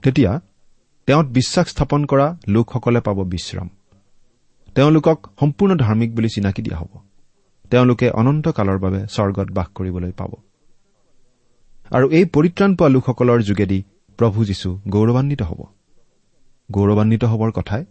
তেতিয়া 0.03 0.41
তেওঁত 1.07 1.27
বিশ্বাস 1.27 1.69
স্থাপন 1.69 2.05
কৰা 2.05 2.37
লোকসকলে 2.49 3.01
পাব 3.01 3.25
বিশ্ৰাম। 3.25 3.69
তেওঁলোকক 4.75 5.27
সম্পূৰ্ণ 5.41 5.77
ধাৰ্মিক 5.77 6.15
বুলি 6.15 6.29
চিনাকি 6.29 6.63
দিয়া 6.63 6.79
হ'ব। 6.79 6.93
তেওঁলোকে 7.71 8.11
অনন্ত 8.11 8.49
কালৰ 8.49 8.79
বাবে 8.79 9.07
স্বৰ্গত 9.07 9.49
বাস 9.51 9.67
কৰিবলৈ 9.75 10.13
পাব। 10.13 10.33
আৰু 11.91 12.11
এই 12.11 12.25
পৰিত্ৰাণ 12.25 12.77
পোৱা 12.77 12.89
লোকসকলৰ 12.89 13.43
যোগেদি 13.43 13.83
প্ৰভু 14.19 14.45
যীশু 14.45 14.79
গৌৰৱান্বিত 14.89 15.43
হ'ব। 15.43 15.61
গৌৰৱান্বিত 16.71 17.25
হবৰ 17.25 17.51
কথাই 17.51 17.85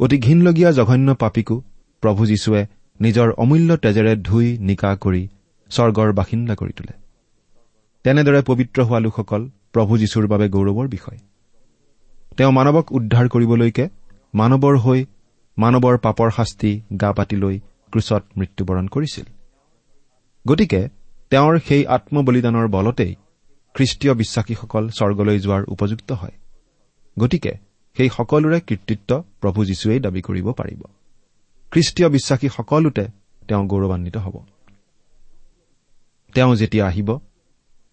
অতি 0.00 0.18
ঘীনলগীয়া 0.18 0.70
জঘন্য 0.72 1.14
পাপীকো 1.14 1.62
প্ৰভু 2.00 2.26
যীশুৱে 2.26 2.66
নিজৰ 3.00 3.30
অমূল্য 3.32 3.76
তেজেৰে 3.76 4.16
ধুই 4.16 4.58
নিকা 4.58 4.96
কৰি 4.96 5.28
স্বৰ্গৰ 5.70 6.12
বাসিন্দা 6.12 6.54
কৰি 6.54 6.72
তোলে। 6.72 6.92
তেনেদৰে 8.04 8.42
পবিত্ৰ 8.42 8.82
হোৱা 8.82 9.00
লোকসকল 9.00 9.50
প্ৰভু 9.72 9.98
যীশুৰ 9.98 10.26
বাবে 10.26 10.48
গৌৰৱৰ 10.48 10.88
বিষয়। 10.88 11.18
তেওঁ 12.36 12.52
মানৱক 12.52 12.92
উদ্ধাৰ 12.92 13.28
কৰিবলৈকে 13.28 13.88
মানৱৰ 14.34 14.76
হৈ 14.78 15.06
মানৱৰ 15.58 15.98
পাপৰ 15.98 16.30
শাস্তি 16.30 16.82
গা 17.00 17.12
পাতি 17.12 17.36
লৈ 17.36 17.60
ক্ৰুচত 17.90 18.22
মৃত্যুবৰণ 18.36 18.86
কৰিছিল। 18.86 19.24
গতিকে 20.48 20.88
তেওঁৰ 21.30 21.58
সেই 21.58 21.86
আত্মবলিদানৰ 21.86 22.68
বলতেই 22.68 23.14
খ্ৰীষ্টীয় 23.74 24.14
বিশ্বাসীসকল 24.14 24.88
স্বৰ্গলৈ 24.88 25.38
যোৱাৰ 25.38 25.62
উপযুক্ত 25.68 26.12
হয়। 26.12 26.32
গতিকে 27.18 27.65
সেই 27.96 28.08
সকলোৰে 28.08 28.60
কৃতিত্ব 28.60 29.24
প্ৰভু 29.40 29.64
যীশুৱেই 29.64 30.00
দাবী 30.00 30.20
কৰিব 30.20 30.52
পাৰিব। 30.52 30.82
খ্ৰীষ্টীয় 31.70 32.08
বিশ্বাসী 32.08 32.48
সকলোতে 32.48 33.04
তেওঁ 33.48 33.66
গৌৰৱান্বিত 33.66 34.16
হ'ব। 34.16 34.44
তেওঁ 36.34 36.56
যেতিয়া 36.56 36.86
আহিব 36.86 37.18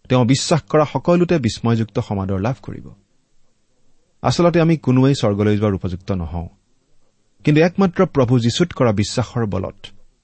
তেওঁ 0.09 0.25
বিশ্বাস 0.25 0.61
কৰা 0.61 0.85
সকলোতে 0.85 1.39
বিস্ময়যুক্ত 1.39 1.99
সমাদৰ 1.99 2.39
লাভ 2.39 2.55
কৰিব। 2.61 2.89
আচলতে 4.21 4.61
আমি 4.61 4.77
কোনোৱেই 4.77 5.15
স্বৰ্গলৈ 5.15 5.57
যোৱাৰ 5.57 5.73
উপযুক্ত 5.73 6.11
নহওঁ। 6.11 6.47
কিন্তু 7.43 7.61
একমাত্ৰ 7.61 8.05
প্ৰভু 8.05 8.39
যীশুত 8.39 8.73
কৰা 8.73 8.91
বিশ্বাসৰ 8.91 9.45
বলত 9.45 9.75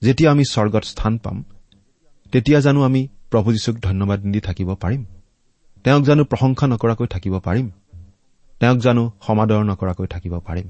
যেতিয়া 0.02 0.32
আমি 0.32 0.44
স্বৰ্গত 0.52 0.84
স্থান 0.84 1.18
পাম 1.18 1.44
তেতিয়া 2.32 2.60
জানো 2.60 2.84
আমি 2.84 3.08
প্ৰভু 3.32 3.52
যীশুক 3.52 3.76
ধন্যবাদ 3.76 4.26
নিদি 4.26 4.40
থাকিব 4.40 4.76
পাৰিম। 4.76 5.06
তেওঁক 5.84 6.04
জানো 6.04 6.24
প্ৰশংসা 6.24 6.68
নকৰাকৈ 6.68 7.08
থাকিব 7.08 7.40
পাৰিম। 7.40 7.72
তেওঁক 8.60 8.78
জানো 8.78 9.12
সমাদৰ 9.28 9.64
নকৰাকৈ 9.64 10.08
থাকিব 10.08 10.40
পাৰিম। 10.40 10.68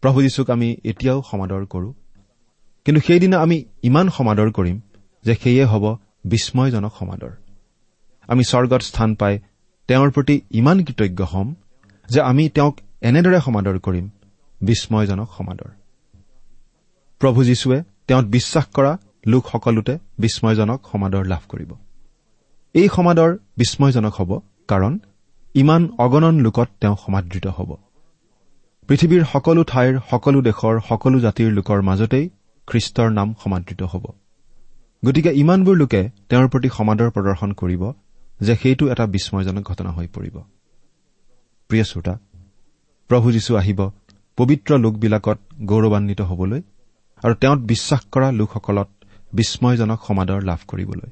প্ৰভু 0.00 0.22
যীশুক 0.22 0.50
আমি 0.50 0.76
এতিয়াও 0.84 1.22
সমাদৰ 1.30 1.66
কৰো। 1.66 1.92
কিন্তু 2.84 3.00
সেইদিনা 3.06 3.38
আমি 3.38 3.64
ইমান 3.82 4.08
সমাদৰ 4.08 4.50
কৰিম 4.50 4.80
যে 5.24 5.34
সেয়ে 5.34 5.64
হ'ব 5.64 5.96
বিস্ময়জনক 6.24 6.92
সমাদৰ। 6.98 7.30
আমি 8.28 8.44
স্বৰ্গত 8.44 8.82
স্থান 8.82 9.14
পাই 9.14 9.38
তেওঁৰ 9.88 10.10
প্ৰতি 10.10 10.40
ইমান 10.50 10.84
কৃতজ্ঞ 10.84 11.24
হ'ম 11.24 11.54
যে 12.08 12.20
আমি 12.20 12.48
তেওঁক 12.48 12.80
এনেদৰে 13.00 13.40
সমাদৰ 13.40 13.78
কৰিম 13.78 14.10
বিস্ময়জনক 14.62 15.28
সমাদৰ। 15.38 15.70
প্ৰভু 17.18 17.44
যীশুৱে 17.44 17.82
তেওঁত 18.06 18.24
বিশ্বাস 18.24 18.66
কৰা 18.66 18.98
লোকসকলোতে 19.26 19.98
বিস্ময়জনক 20.18 20.86
সমাদৰ 20.92 21.24
লাভ 21.24 21.42
কৰিব। 21.48 21.70
এই 22.74 22.88
সমাদৰ 22.88 23.36
বিস্ময়জনক 23.56 24.14
হ'ব 24.14 24.40
কাৰণ 24.68 24.98
ইমান 25.56 25.82
অগণন 25.98 26.40
লোকত 26.40 26.68
তেওঁ 26.80 26.96
সমাদৃত 27.06 27.46
হ'ব। 27.46 27.70
পৃথিৱীৰ 28.88 29.24
সকলো 29.32 29.64
ঠাইৰ 29.64 29.98
সকলো 30.10 30.42
দেশৰ 30.42 30.80
সকলো 30.88 31.20
জাতিৰ 31.20 31.52
লোকৰ 31.52 31.82
মাজতেই 31.82 32.28
খ্ৰীষ্টৰ 32.66 33.10
নাম 33.10 33.34
সমাদৃত 33.44 33.82
হ'ব। 33.82 34.04
গতিকে 35.04 35.30
ইমানবোৰ 35.32 35.76
লোকে 35.76 36.10
তেওঁৰ 36.28 36.48
প্ৰতি 36.48 36.68
সমাদৰ 36.68 37.10
প্ৰদৰ্শন 37.10 37.52
কৰিব 37.52 37.92
যে 38.40 38.54
সেইটো 38.56 38.88
এটা 38.88 39.06
বিস্ময়জনক 39.06 39.62
ঘটনা 39.62 39.90
হৈ 39.90 40.06
পৰিব। 40.06 40.36
প্ৰিয় 41.68 41.84
শ্ৰোতা 41.84 42.18
প্ৰভু 43.08 43.32
যীশু 43.32 43.56
আহিব 43.56 43.80
পবিত্ৰ 44.36 44.70
লোকবিলাকত 44.78 45.38
গৌৰৱান্বিত 45.62 46.20
হবলৈ 46.20 46.60
আৰু 47.24 47.34
তেওঁত 47.34 47.58
বিশ্বাস 47.58 48.02
কৰা 48.12 48.28
লোকসকলত 48.32 48.88
বিস্ময়জনক 49.32 50.00
সমাদৰ 50.08 50.40
লাভ 50.42 50.58
কৰিবলৈ। 50.68 51.10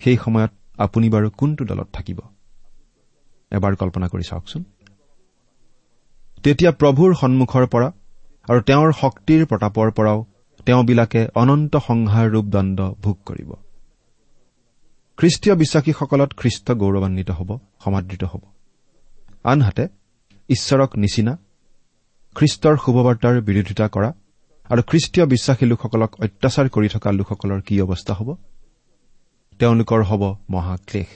সেই 0.00 0.16
সময়ত 0.16 0.52
আপুনি 0.78 1.06
বাৰু 1.10 1.30
কোনটো 1.30 1.64
দলত 1.64 1.88
থাকিব? 1.92 2.20
এবাৰ 3.52 3.76
কল্পনা 3.76 4.06
কৰি 4.08 4.22
চাওকচোন। 4.22 4.62
তেতিয়া 6.42 6.70
প্ৰভুৰ 6.72 7.14
সন্মুখৰ 7.14 7.66
পৰা 7.66 7.88
আৰু 8.48 8.60
তেওঁৰ 8.60 8.92
শক্তিৰ 8.92 9.46
প্ৰতাপৰ 9.46 9.90
পৰাও 9.90 10.24
তেওঁবিলাকে 10.66 11.28
অনন্ত 11.34 11.76
সংহাৰ 11.76 12.30
ৰূপ 12.30 12.44
দণ্ড 12.44 12.78
ভোগ 13.02 13.16
কৰিব। 13.26 13.50
খ্ৰীষ্টীয় 15.16 15.54
বিশ্বাসীসকলত 15.56 16.30
খ্ৰীষ্ট 16.36 16.72
গৌৰৱান্বিত 16.72 17.30
হ'ব 17.30 17.58
সমাদৃত 17.84 18.24
হ'ব। 18.24 18.42
আনহাতে 19.44 19.88
ঈশ্বৰক 20.48 20.90
নিচিনা 20.96 21.36
খ্ৰীষ্টৰ 22.34 22.76
শুভবাৰ্তাৰ 22.76 23.40
বিৰোধিতা 23.40 23.88
কৰা 23.88 24.10
আৰু 24.70 24.82
খ্ৰীষ্টীয় 24.82 25.26
বিশ্বাসী 25.26 25.66
লোকসকলক 25.66 26.20
অত্যাচাৰ 26.20 26.68
কৰি 26.68 26.88
থকা 26.88 27.12
লোকসকলৰ 27.12 27.60
কি 27.60 27.80
অৱস্থা 27.80 28.14
হ'ব? 28.14 28.28
তেওঁলোকৰ 29.58 30.02
হ'ব 30.02 30.22
মহাক্লেশ। 30.50 31.06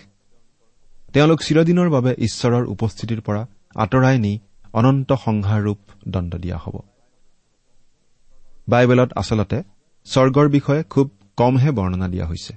তেওঁলোক 1.16 1.40
চিৰদিনৰ 1.40 1.88
বাবে 1.90 2.14
ঈশ্বৰৰ 2.18 2.64
উপস্থিতিৰ 2.66 3.20
পৰা 3.20 3.46
আঁতৰাই 3.74 4.18
নি 4.18 4.38
অনন্ত 4.72 5.12
সংহাৰৰূপ 5.12 5.78
দণ্ড 6.08 6.34
দিয়া 6.34 6.58
হ'ব। 6.58 6.76
বাইবেলত 8.68 9.10
আচলতে 9.16 9.62
স্বৰ্গৰ 10.04 10.48
বিষয়ে 10.48 10.82
খুব 10.82 11.10
কমহে 11.36 11.70
বৰ্ণনা 11.70 12.08
দিয়া 12.08 12.26
হৈছে। 12.26 12.52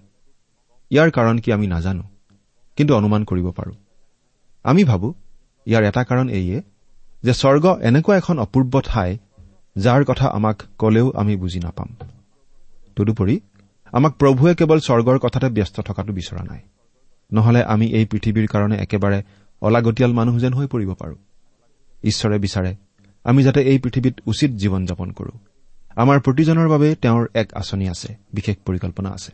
ইয়াৰ 0.91 1.09
কাৰণ 1.11 1.39
কি 1.39 1.53
আমি 1.53 1.67
নাজানো 1.67 2.03
কিন্তু 2.75 2.95
অনুমান 2.95 3.23
কৰিব 3.23 3.47
পাৰোঁ। 3.51 3.75
আমি 4.63 4.83
ভাবো 4.83 5.13
ইয়াৰ 5.67 5.83
এটা 5.83 6.03
কাৰণ 6.03 6.29
এইয়ে 6.29 6.61
যে 7.23 7.33
স্বৰ্গ 7.33 7.65
এনেকুৱা 7.81 8.17
এখন 8.17 8.39
অপূৰ্ব 8.39 8.81
ঠাই 8.81 9.17
যাৰ 9.77 10.01
কথা 10.05 10.27
আমাক 10.27 10.63
কলেও 10.77 11.11
আমি 11.11 11.35
বুজি 11.35 11.59
নাপাম। 11.59 11.95
তদুপৰি 12.95 13.39
আমাক 13.91 14.13
প্ৰভুৱে 14.15 14.55
কেৱল 14.55 14.79
স্বৰ্গৰ 14.79 15.17
কথাতে 15.19 15.49
ব্যস্ত 15.49 15.81
থকাটো 15.81 16.13
বিচৰা 16.13 16.43
নাই। 16.43 16.59
নহলে 17.33 17.63
আমি 17.63 17.87
এই 17.87 18.05
পৃথিৱীৰ 18.05 18.47
কাৰণে 18.47 18.77
একেবাৰে 18.77 19.23
অলাগতিয়াল 19.61 20.13
মানুহ 20.13 20.39
যেন 20.39 20.53
হৈ 20.53 20.67
পৰিব 20.67 20.93
পাৰোঁ। 20.93 21.15
ঈশ্বৰে 22.03 22.39
বিচাৰে 22.39 22.75
আমি 23.23 23.43
যাতে 23.43 23.61
এই 23.61 23.79
পৃথিৱীত 23.79 24.15
উচিত 24.25 24.51
জীৱন 24.51 24.85
যাপন 24.85 25.11
কৰোঁ। 25.11 25.37
আমাৰ 25.95 26.19
প্ৰতিজনৰ 26.19 26.67
বাবে 26.69 26.95
তেওঁৰ 26.95 27.27
এক 27.33 27.53
আঁচনি 27.53 27.89
আছে 27.89 28.15
বিশেষ 28.33 28.57
পৰিকল্পনা 28.65 29.09
আছে। 29.09 29.31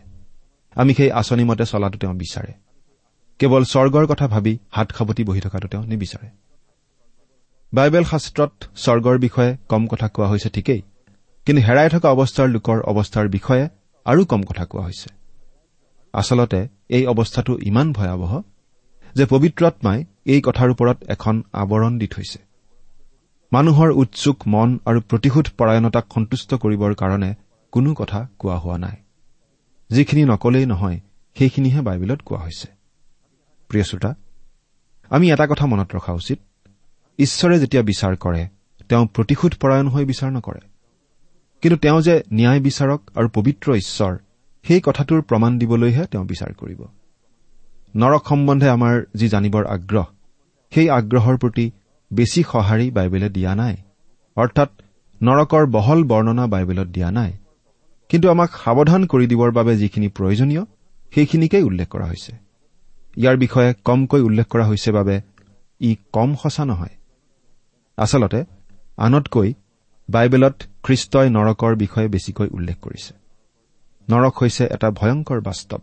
আমি 0.75 0.93
সেই 0.93 1.11
আঁচনি 1.11 1.43
মতে 1.43 1.65
চলাটো 1.65 1.97
তেওঁ 1.97 2.13
বিচাৰে। 2.13 2.53
কেৱল 3.39 3.63
স্বৰ্গৰ 3.63 4.05
কথা 4.05 4.27
ভাবি 4.27 4.57
হাত 4.71 4.91
সাৱটি 4.91 5.23
বহি 5.23 5.41
থকাটো 5.41 5.67
তেওঁ 5.67 5.85
নিবিচাৰে। 5.85 6.29
বাইবেল 7.73 8.03
শাস্ত্ৰত 8.03 8.51
স্বৰ্গৰ 8.75 9.17
বিষয়ে 9.17 9.57
কম 9.69 9.87
কথা 9.87 10.07
কোৱা 10.07 10.27
হৈছে 10.27 10.49
ঠিকেই 10.49 10.81
কিন্তু 11.45 11.63
হেৰাই 11.63 11.89
থকা 11.89 12.11
অৱস্থাৰ 12.11 12.47
লোকৰ 12.47 12.81
অৱস্থাৰ 12.81 13.29
বিষয়ে 13.29 13.69
আৰু 14.05 14.25
কম 14.25 14.43
কথা 14.43 14.65
কোৱা 14.65 14.83
হৈছে। 14.83 15.24
আচলতে 16.15 16.59
এই 16.89 17.03
অৱস্থাটো 17.07 17.53
ইমান 17.63 17.87
ভয়াৱহ 17.93 18.41
যে 19.15 19.25
পবিত্ৰত্মাই 19.25 19.99
এই 20.25 20.41
কথাৰ 20.41 20.69
ওপৰত 20.69 20.97
এখন 21.07 21.35
আৱৰণ 21.53 21.93
দি 21.99 22.07
থৈছে। 22.07 22.39
মানুহৰ 23.51 23.89
উৎসুক 23.91 24.37
মন 24.47 24.69
আৰু 24.85 24.99
প্ৰতিশোধ 25.01 25.47
পৰায়ণতাক 25.57 26.05
সন্তুষ্ট 26.13 26.49
কৰিবৰ 26.63 26.93
কাৰণে 26.93 27.29
কোনো 27.71 27.93
কথা 27.93 28.19
কোৱা 28.39 28.57
হোৱা 28.57 28.77
নাই। 28.77 28.97
যিখিনি 29.89 30.23
নকলেই 30.25 30.65
নহয় 30.65 30.99
সেইখিনিহে 31.37 31.81
বাইবেলত 31.81 32.19
কোৱা 32.25 32.39
হৈছে। 32.43 32.67
প্ৰিয় 33.69 33.83
শ্ৰোতা 33.83 34.11
আমি 35.09 35.25
এটা 35.31 35.45
কথা 35.47 35.65
মনত 35.65 35.89
ৰখা 35.95 36.13
উচিত। 36.13 36.39
ঈশ্বৰে 37.19 37.55
যেতিয়া 37.59 37.83
বিচাৰ 37.83 38.13
কৰে 38.15 38.43
তেওঁ 38.89 39.05
প্ৰতিশোধ 39.07 39.53
পৰায়ণ 39.61 39.87
হৈ 39.87 40.03
বিচাৰ 40.05 40.31
নকৰে। 40.31 40.61
কিন্তু 41.61 41.77
তেওঁ 41.77 42.01
যে 42.01 42.15
ন্যায় 42.33 42.59
বিচাৰক 42.59 43.01
আৰু 43.15 43.27
পবিত্ৰ 43.29 43.67
ঈশ্বৰ 43.75 44.13
সেই 44.65 44.81
কথাটোৰ 44.81 45.21
প্ৰমাণ 45.21 45.59
দিবলৈহে 45.59 46.05
তেওঁ 46.05 46.25
বিচাৰ 46.25 46.53
কৰিব। 46.53 46.81
নৰক 47.95 48.23
সম্বন্ধে 48.27 48.69
আমাৰ 48.69 49.01
যি 49.15 49.27
জানিবৰ 49.29 49.65
আগ্ৰহ 49.65 50.05
সেই 50.71 50.89
আগ্ৰহৰ 50.89 51.37
প্ৰতি 51.37 51.71
বেছি 52.11 52.43
সঁহাৰি 52.43 52.91
বাইবেলে 52.91 53.29
দিয়া 53.29 53.55
নাই। 53.55 53.75
অৰ্থাৎ 54.37 54.69
নৰকৰ 55.23 55.65
বহল 55.65 56.03
বৰ্ণনা 56.03 56.47
বাইবেলত 56.47 56.87
দিয়া 56.87 57.11
নাই। 57.11 57.31
কিন্তু 58.09 58.29
আমাক 58.29 58.49
সাৱধান 58.63 59.05
কৰি 59.05 59.27
দিবৰ 59.27 59.51
বাবে 59.51 59.77
যিখিনি 59.77 60.07
প্ৰয়োজনীয় 60.07 60.63
সেইখিনিকেই 61.13 61.63
উল্লেখ 61.63 61.87
কৰা 61.87 62.05
হৈছে। 62.05 62.33
ইয়াৰ 63.17 63.37
বিষয়ে 63.37 63.73
কমকৈ 63.85 64.21
উল্লেখ 64.21 64.47
কৰা 64.47 64.65
হৈছে 64.65 64.91
বাবে 64.91 65.21
ই 65.81 65.95
কম 66.13 66.35
সঁচা 66.35 66.65
নহয়। 66.65 66.95
আচলতে 67.97 68.45
আনতকৈ 68.97 69.53
বাইবেলত 70.09 70.55
খ্ৰীষ্টই 70.83 71.29
নৰকৰ 71.29 71.75
বিষয়ে 71.75 72.07
বেছিকৈ 72.07 72.47
উল্লেখ 72.47 72.77
কৰিছে। 72.81 73.24
নৰক 74.09 74.33
হৈছে 74.41 74.63
এটা 74.71 74.91
ভয়ংকৰ 74.91 75.39
বাস্তৱ। 75.41 75.81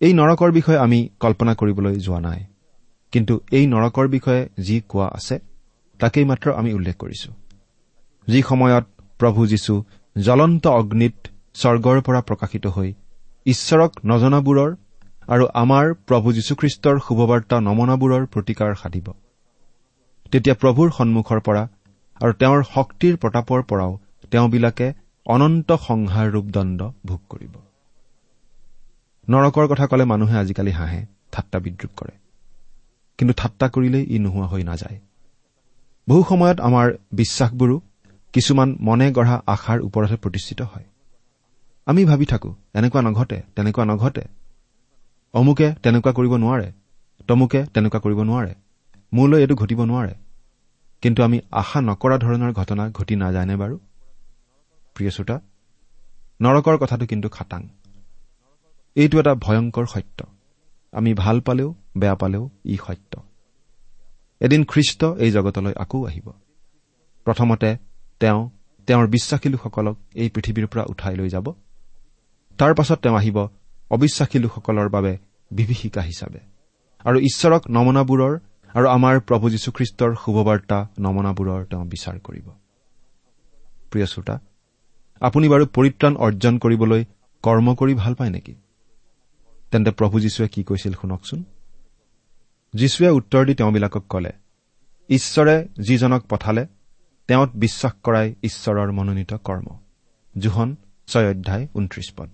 এই 0.00 0.12
নৰকৰ 0.12 0.50
বিষয়ে 0.52 0.78
আমি 0.78 1.08
কল্পনা 1.20 1.54
কৰিবলৈ 1.54 1.94
যোৱা 1.96 2.20
নাই। 2.20 2.44
কিন্তু 3.12 3.40
এই 3.52 3.66
নৰকৰ 3.66 4.08
বিষয়ে 4.08 4.48
যি 4.62 4.76
কোৱা 4.88 5.06
আছে 5.12 5.38
তাকেই 5.98 6.24
মাত্ৰ 6.24 6.46
আমি 6.52 6.70
উল্লেখ 6.72 6.96
কৰিছো। 6.96 7.30
যি 8.28 8.42
সময়ত 8.42 8.84
প্ৰভু 9.18 9.46
যীশু 9.46 9.74
জ্বলন্ত 10.16 10.66
অগ্নিত 10.66 11.16
স্বৰ্গৰ 11.54 12.00
পৰা 12.00 12.20
প্ৰকাশিত 12.20 12.66
হৈ 12.66 12.92
ঈশ্বৰক 13.46 13.92
নজনাবোৰৰ 14.04 14.70
আৰু 15.28 15.44
আমাৰ 15.54 15.94
প্ৰভু 15.94 16.32
যীশুখ্ৰীষ্টৰ 16.32 16.96
শুভবাৰ্তা 16.98 17.56
নমনাবোৰৰ 17.60 18.26
প্ৰতিকাৰ 18.26 18.74
সাধিব। 18.74 19.08
তেতিয়া 20.32 20.54
প্ৰভুৰ 20.54 20.88
সন্মুখৰ 20.98 21.40
পৰা 21.40 21.62
আৰু 22.20 22.32
তেওঁৰ 22.32 22.60
শক্তিৰ 22.74 23.14
প্ৰতাপৰ 23.16 23.62
পৰাও 23.62 23.92
তেওঁবিলাকে 24.30 24.92
অনন্ত 25.28 25.72
সংহাৰ 25.72 26.30
ৰূপ 26.30 26.44
দণ্ড 26.44 26.90
ভোগ 27.06 27.20
কৰিব। 27.28 27.54
নৰকৰ 29.28 29.66
কথা 29.66 29.86
কলে 29.86 30.04
মানুহে 30.04 30.38
আজিকালি 30.38 30.70
হাঁহে 30.70 31.06
ঠাট্টা 31.32 31.58
বিদ্ৰূপ 31.58 31.90
কৰে। 31.96 32.10
কিন্তু 33.18 33.34
ঠাট্টা 33.36 33.68
কৰিলেই 33.68 34.04
ই 34.10 34.18
নোহোৱা 34.18 34.46
হৈ 34.46 34.62
নাযায়। 34.62 34.98
বহু 36.08 36.22
সময়ত 36.28 36.60
আমাৰ 36.60 36.92
বিশ্বাসবোৰো 37.12 37.80
কিছুমান 38.32 38.76
মনে 38.80 39.12
গঢ়া 39.12 39.42
আশাৰ 39.46 39.78
ওপৰতহে 39.80 40.16
প্ৰতিষ্ঠিত 40.16 40.62
হয়। 40.62 40.84
আমি 41.86 42.04
ভাবি 42.04 42.26
থাকো 42.26 42.54
এনেকুৱা 42.74 43.00
নঘটে 43.02 43.42
তেনেকুৱা 43.56 43.84
নঘটে। 43.84 44.24
অমুকে 45.34 45.74
তেনেকুৱা 45.82 46.12
কৰিব 46.12 46.34
নোৱাৰে 46.36 46.72
তমুকে 47.28 47.66
তেনেকুৱা 47.74 48.00
কৰিব 48.00 48.22
নোৱাৰে 48.22 48.54
মোলৈ 49.12 49.40
এইটো 49.40 49.54
ঘটিব 49.54 49.84
নোৱাৰে। 49.84 50.14
কিন্তু 51.02 51.22
আমি 51.22 51.40
আশা 51.50 51.80
নকৰা 51.80 52.18
ধৰণৰ 52.18 52.52
ঘটনা 52.52 52.90
ঘটি 52.90 53.16
নাযায়নে 53.16 53.56
বাৰু? 53.56 53.78
প্ৰিয় 54.98 55.10
শ্ৰোতা 55.10 55.40
নৰকৰ 56.42 56.76
কথাটো 56.76 57.06
কিন্তু 57.06 57.28
খাটাং। 57.28 57.68
এইটো 58.94 59.20
এটা 59.20 59.34
ভয়ংকৰ 59.34 59.86
সত্য। 59.86 60.26
আমি 60.92 61.14
ভাল 61.14 61.40
পালেও 61.40 61.74
বেয়া 61.98 62.14
পালেও 62.14 62.50
ই 62.64 62.76
সত্য। 62.76 63.22
এদিন 64.40 64.64
খ্ৰীষ্ট 64.64 65.04
এই 65.04 65.30
জগতলৈ 65.30 65.72
আকৌ 65.76 66.06
আহিব। 66.06 66.32
প্ৰথমতে 67.24 67.76
তেওঁ 68.20 68.50
তেওঁৰ 68.86 69.06
বিশ্বাসী 69.06 69.48
লোকসকলক 69.48 69.98
এই 70.14 70.30
পৃথিৱীৰ 70.30 70.66
পৰা 70.66 70.84
উঠাই 70.88 71.16
লৈ 71.16 71.28
যাব। 71.28 71.54
তাৰ 72.58 72.74
পাছত 72.74 72.98
তেওঁ 72.98 73.16
আহিব 73.16 73.48
অবিশ্বাসী 73.90 74.38
লোকসকলৰ 74.38 74.88
বাবে 74.88 75.18
বিভীষিকা 75.50 76.00
হিচাপে। 76.00 76.38
আৰু 77.04 77.18
ঈশ্বৰক 77.18 77.70
নমনাবোৰৰ 77.70 78.38
আৰু 78.74 78.88
আমাৰ 78.88 79.20
প্ৰভু 79.20 79.50
যীশুখ্ৰীষ্টৰ 79.50 80.14
শুভবাৰ্তা 80.24 80.88
নমনাবোৰৰ 80.98 81.64
তেওঁ 81.64 81.84
বিচাৰ 81.84 82.18
কৰিব। 82.18 82.48
প্ৰিয় 83.90 84.06
শ্ৰোতা 84.06 84.40
আপুনি 85.20 85.48
বাৰু 85.48 85.66
পৰিত্ৰাণ 85.66 86.16
অৰ্জন 86.16 86.58
কৰিবলৈ 86.58 87.04
কৰ্ম 87.42 87.74
কৰি 87.74 87.94
ভাল 87.94 88.14
পায় 88.14 88.30
নেকি? 88.30 88.54
তেন্তে 89.70 89.90
প্ৰভু 89.90 90.20
যীশুৱে 90.20 90.48
কি 90.48 90.62
কৈছিল 90.62 90.92
শুনকচোন? 90.92 91.44
যীশুৱে 92.74 93.08
উত্তৰ 93.08 93.46
দি 93.46 93.54
তেওঁবিলাকক 93.54 94.04
কলে 94.08 94.30
ঈশ্বৰে 95.08 95.68
যিজনক 95.80 96.26
পঠালে 96.28 96.66
তেওঁত 97.28 97.50
বিশ্বাস 97.54 97.92
কৰাই 98.02 98.34
ঈশ্বৰৰ 98.42 98.92
মনোনীত 98.92 99.34
কৰ্ম। 99.34 99.78
জোহন 100.38 100.76
ছয় 101.06 101.30
অধ্যায় 101.30 101.68
ঊনত্ৰিশ 101.74 102.12
পদ। 102.16 102.30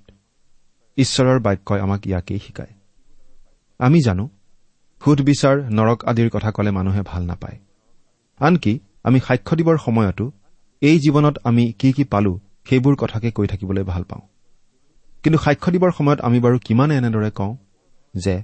ঈশ্বৰৰ 0.96 1.40
বাক্যই 1.40 1.80
আমাক 1.80 2.06
ইয়াকেই 2.06 2.38
শিকায়। 2.38 2.72
আমি 3.78 4.00
জানো 4.04 4.28
সুধবিচাৰ 5.04 5.58
নৰক 5.70 6.04
আদিৰ 6.04 6.30
কথা 6.30 6.50
কলে 6.50 6.70
মানুহে 6.70 7.02
ভাল 7.02 7.24
নাপায়। 7.24 7.58
আনকি 8.38 8.78
আমি 9.04 9.20
সাক্ষ্য 9.20 9.56
দিবৰ 9.56 9.76
সময়তো 9.78 10.32
এই 10.80 10.98
জীৱনত 10.98 11.38
আমি 11.44 11.72
কি 11.72 11.92
কি 11.92 12.04
পালো 12.04 12.40
সেইবোৰ 12.66 12.94
কথাকে 12.96 13.30
কৈ 13.30 13.46
থাকিবলৈ 13.46 13.82
ভাল 13.82 14.02
পাওঁ। 14.02 14.22
কিন্তু 15.22 15.38
সাক্ষ্য 15.38 15.72
দিবৰ 15.72 15.90
সময়ত 15.98 16.20
আমি 16.20 16.38
বাৰু 16.40 16.56
কিমান 16.64 16.90
এনেদৰে 16.90 17.30
কওঁ 17.30 17.52
যে 18.14 18.34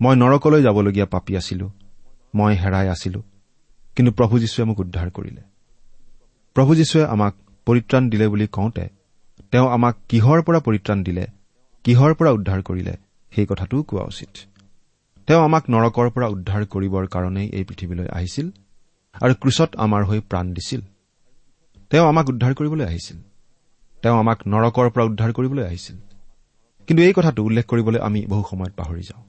মই 0.00 0.14
নৰকলৈ 0.16 0.62
যাবলগীয়া 0.62 1.06
পাপী 1.06 1.36
আছিলো 1.36 1.66
মই 2.34 2.54
হেৰাই 2.54 2.88
আছিলো 2.88 3.20
কিন্তু 3.96 4.12
প্ৰভু 4.12 4.34
যীশুৱে 4.38 4.64
মোক 4.64 4.78
উদ্ধাৰ 4.80 5.10
কৰিলে। 5.10 5.42
প্ৰভু 6.56 6.74
যীশুৱে 6.74 7.04
আমাক 7.04 7.34
পৰিত্ৰাণ 7.66 8.02
দিলে 8.10 8.26
বুলি 8.28 8.46
কওঁতে 8.46 8.86
তেওঁ 9.50 9.66
আমাক 9.70 9.94
কিহৰ 10.08 10.42
পৰা 10.42 10.58
পৰিত্ৰাণ 10.58 11.02
দিলে 11.02 11.24
কিহৰ 11.84 12.14
পৰা 12.14 12.30
উদ্ধাৰ 12.30 12.60
কৰিলে 12.62 12.94
সেই 13.32 13.46
কথাটোও 13.46 13.82
কোৱা 13.82 14.04
উচিত। 14.04 14.32
তেওঁ 15.26 15.40
আমাক 15.44 15.64
নৰকৰ 15.70 16.08
পৰা 16.10 16.26
উদ্ধাৰ 16.26 16.62
কৰিবৰ 16.64 17.04
কাৰণেই 17.06 17.48
এই 17.52 17.64
পৃথিৱীলৈ 17.64 18.06
আহিছিল 18.12 18.46
আৰু 19.14 19.34
ক্ৰুচত 19.34 19.70
আমাৰ 19.76 20.02
হৈ 20.04 20.20
প্ৰাণ 20.20 20.46
দিছিল। 20.54 20.80
তেওঁ 21.90 22.08
আমাক 22.08 22.28
উদ্ধাৰ 22.28 22.54
কৰিবলৈ 22.54 22.84
আহিছিল। 22.84 23.16
তেওঁ 24.02 24.18
আমাক 24.18 24.38
নৰকৰ 24.48 24.90
পৰা 24.90 25.04
উদ্ধাৰ 25.04 25.32
কৰিবলৈ 25.32 25.64
আহিছিল। 25.64 25.96
কিন্তু 26.86 27.02
এই 27.02 27.12
কথাটো 27.12 27.44
উল্লেখ 27.44 27.66
কৰিবলৈ 27.66 28.00
আমি 28.00 28.26
বহু 28.26 28.44
সময়ত 28.50 28.72
পাহৰি 28.76 29.02
যাওঁ। 29.02 29.22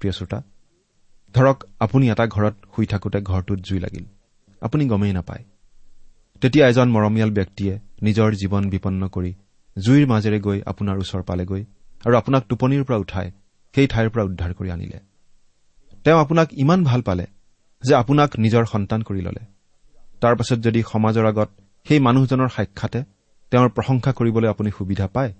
প্ৰিয় 0.00 0.12
শ্ৰোতা 0.12 0.42
ধৰক 1.34 1.64
আপুনি 1.80 2.10
এটা 2.10 2.26
ঘৰত 2.26 2.54
শুই 2.76 2.86
থাকোঁতে 2.86 3.20
ঘৰটোত 3.20 3.58
জুই 3.60 3.78
লাগিল। 3.78 4.04
আপুনি 4.60 4.88
গমেই 4.88 5.12
নাপায়। 5.12 5.44
তেতিয়া 6.40 6.68
এজন 6.68 6.88
মৰমীয়াল 6.88 7.30
ব্যক্তিয়ে 7.30 7.78
নিজৰ 8.02 8.34
জীৱন 8.34 8.70
বিপন্ন 8.70 9.08
কৰি 9.08 9.34
জুইৰ 9.78 10.06
মাজেৰে 10.06 10.40
গৈ 10.40 10.60
আপোনাৰ 10.66 10.98
ওচৰ 10.98 11.22
পালেগৈ 11.22 11.64
আৰু 12.06 12.16
আপোনাক 12.16 12.42
টোপনিৰ 12.48 12.84
পৰা 12.84 12.96
উঠাই 12.96 13.30
সেই 13.74 13.86
ঠাইৰ 13.86 14.08
পৰা 14.10 14.24
উদ্ধাৰ 14.24 14.52
কৰি 14.54 14.70
আনিলে। 14.70 14.98
তেওঁ 16.04 16.18
আপোনাক 16.20 16.48
ইমান 16.52 16.84
ভাল 16.84 17.02
পালে 17.02 17.26
যে 17.82 17.94
আপোনাক 17.94 18.30
নিজৰ 18.38 18.64
সন্তান 18.64 19.02
কৰি 19.02 19.20
ল'লে। 19.20 19.53
তাৰ 20.24 20.34
পাছত 20.36 20.58
যদি 20.58 20.80
সমাজৰ 20.92 21.24
আগত 21.26 21.48
সেই 21.86 22.00
মানুহজনৰ 22.00 22.48
সাক্ষাতে 22.48 23.00
তেওঁৰ 23.52 23.68
প্ৰশংসা 23.68 24.10
কৰিবলৈ 24.12 24.48
আপুনি 24.48 24.70
সুবিধা 24.78 25.06
পায় 25.06 25.32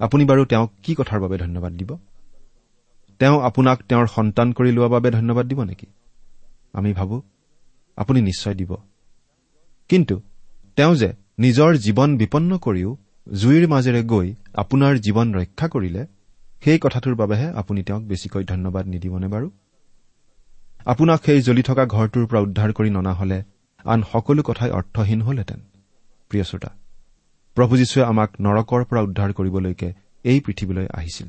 আপুনি 0.00 0.24
বাৰু 0.24 0.42
তেওঁক 0.44 0.70
কি 0.82 0.94
কথাৰ 0.94 1.20
বাবে 1.20 1.36
ধন্যবাদ 1.38 1.72
দিব? 1.72 1.90
তেওঁ 3.20 3.36
আপোনাক 3.42 3.78
তেওঁৰ 3.88 4.06
সন্তান 4.06 4.48
কৰি 4.52 4.70
লোৱাৰ 4.72 4.88
বাবে 4.88 5.10
ধন্যবাদ 5.10 5.46
দিব 5.46 5.60
নেকি? 5.62 5.86
আমি 6.72 6.92
ভাবো 6.92 7.22
আপুনি 7.96 8.20
নিশ্চয় 8.20 8.54
দিব। 8.54 8.72
কিন্তু 9.88 10.20
তেওঁ 10.76 10.94
যে 10.94 11.08
নিজৰ 11.38 11.70
জীৱন 11.76 12.16
বিপন্ন 12.16 12.58
কৰিও 12.58 12.90
জুইৰ 13.32 13.64
মাজেৰে 13.68 14.02
গৈ 14.04 14.34
আপোনাৰ 14.54 14.92
জীৱন 14.96 15.34
ৰক্ষা 15.34 15.66
কৰিলে 15.68 16.02
সেই 16.64 16.78
কথাটোৰ 16.78 17.14
বাবেহে 17.14 17.48
আপুনি 17.50 17.80
তেওঁক 17.82 18.02
বেছিকৈ 18.02 18.44
ধন্যবাদ 18.44 18.86
নিদিবনে 18.86 19.26
বাৰু? 19.26 19.50
আপোনাক 20.84 21.18
সেই 21.24 21.40
জ্বলি 21.42 21.62
থকা 21.62 21.84
ঘৰটোৰ 21.86 22.24
পৰা 22.26 22.40
উদ্ধাৰ 22.40 22.72
কৰি 22.72 22.90
ননা 22.90 23.12
হলে 23.12 23.38
আন 23.84 24.02
সকলো 24.12 24.42
কথাই 24.42 24.70
অৰ্থহীন 24.70 25.22
হলহেঁতেন। 25.22 25.60
প্ৰিয় 26.28 26.44
শ্ৰোতা 26.44 26.70
প্ৰভু 27.54 27.76
যীশুৱে 27.76 28.04
আমাক 28.04 28.30
নৰকৰ 28.40 28.84
পৰা 28.84 29.00
উদ্ধাৰ 29.00 29.32
কৰিবলৈকে 29.32 29.92
এই 30.24 30.40
পৃথিৱীলৈ 30.40 30.86
আহিছিল। 30.86 31.28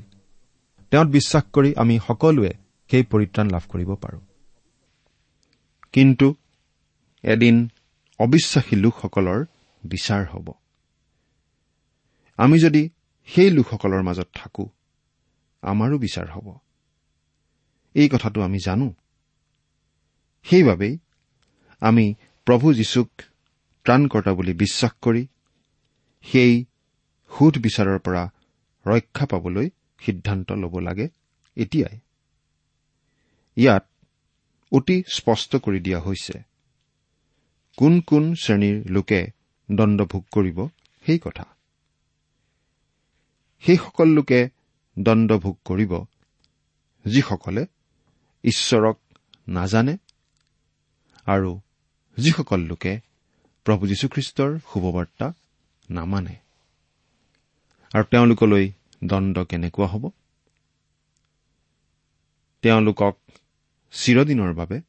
তেওঁত 0.92 1.08
বিশ্বাস 1.08 1.44
কৰি 1.54 1.74
আমি 1.78 2.00
সকলোৱে 2.08 2.54
সেই 2.92 3.04
পৰিত্ৰাণ 3.04 3.50
লাভ 3.50 3.62
কৰিব 3.70 3.96
পাৰোঁ। 3.96 4.22
কিন্তু 5.92 6.36
এদিন 7.24 7.70
অবিশ্বাসী 8.20 8.76
লোকসকলৰ 8.76 9.46
বিচাৰ 9.84 10.26
হ'ব। 10.26 10.52
আমি 12.38 12.60
যদি 12.60 12.90
সেই 13.26 13.50
লোকসকলৰ 13.50 14.02
মাজত 14.02 14.28
থাকো 14.36 14.70
আমাৰো 15.62 15.98
বিচাৰ 15.98 16.28
হ'ব। 16.28 16.58
এই 17.94 18.10
কথাটো 18.10 18.42
আমি 18.42 18.60
জানো। 18.66 18.94
সেইবাবেই 20.44 20.98
আমি 21.80 22.14
প্ৰভু 22.48 22.74
যীশুক 22.74 23.10
ত্ৰাণকৰ্তা 23.86 24.32
বুলি 24.34 24.54
বিশ্বাস 24.54 24.94
কৰি 25.02 25.24
সেই 26.26 26.54
সুধ 27.32 27.54
বিচাৰৰ 27.58 28.00
পৰা 28.00 28.24
ৰক্ষা 28.86 29.26
পাবলৈ 29.26 29.68
সিদ্ধান্ত 30.00 30.52
ল'ব 30.52 30.74
লাগে 30.80 31.08
এতিয়াই। 31.58 31.98
ইয়াত 33.58 33.84
অতি 34.72 34.98
স্পষ্ট 35.16 35.52
কৰি 35.56 35.80
দিয়া 35.80 36.00
হৈছে 36.00 36.36
কোন 37.78 37.94
কোন 38.02 38.24
শ্ৰেণীৰ 38.34 38.78
লোকে 38.90 39.22
দণ্ডভোগ 39.70 40.24
কৰিব 40.32 40.58
সেই 41.06 41.20
কথা। 41.20 41.46
সেইসকল 43.64 44.10
লোকে 44.10 44.50
দণ্ডভোগ 44.98 45.56
কৰিব 45.66 45.92
যিসকলে 47.06 47.64
ঈশ্বৰক 48.44 48.98
নাজানে 49.48 49.98
আৰু 51.26 51.52
যিসকল 52.18 52.62
লোকে 52.62 52.94
প্ৰভু 53.66 53.88
যীশুখ্ৰীষ্টৰ 53.88 54.52
শুভবাৰ্তা 54.74 55.34
নামানে। 55.90 56.36
আৰু 57.94 58.04
তেওঁলোকলৈ 58.04 58.66
দণ্ড 59.04 59.44
কেনেকুৱা 59.44 59.88
হ'ব? 59.88 60.04
তেওঁলোকক 62.62 63.16
চিৰদিনৰ 63.94 64.54
বাবে 64.54 64.82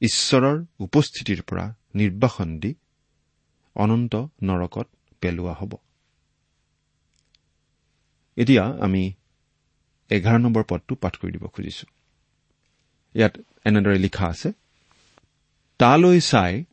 ঈশ্বৰৰ 0.00 0.56
উপস্থিতিৰ 0.80 1.40
পৰা 1.42 1.64
নিৰ্বাসন 1.94 2.58
দি 2.60 2.74
অনন্ত 3.76 4.14
নৰকত 4.42 4.86
পেলোৱা 5.20 5.54
হ'ব। 5.54 5.72
এতিয়া 8.36 8.64
আমি 8.80 9.12
এঘাৰ 10.10 10.38
নম্বৰ 10.38 10.64
পদটো 10.68 10.94
পাঠ 10.94 11.16
কৰি 11.16 11.30
দিব 11.32 11.44
খুজিছো। 11.46 11.86
ইয়াত 13.14 13.34
এনেদৰে 13.64 13.98
লিখা 13.98 14.26
আছে 14.26 14.52
তালৈ 15.80 16.20
চাই 16.20 16.64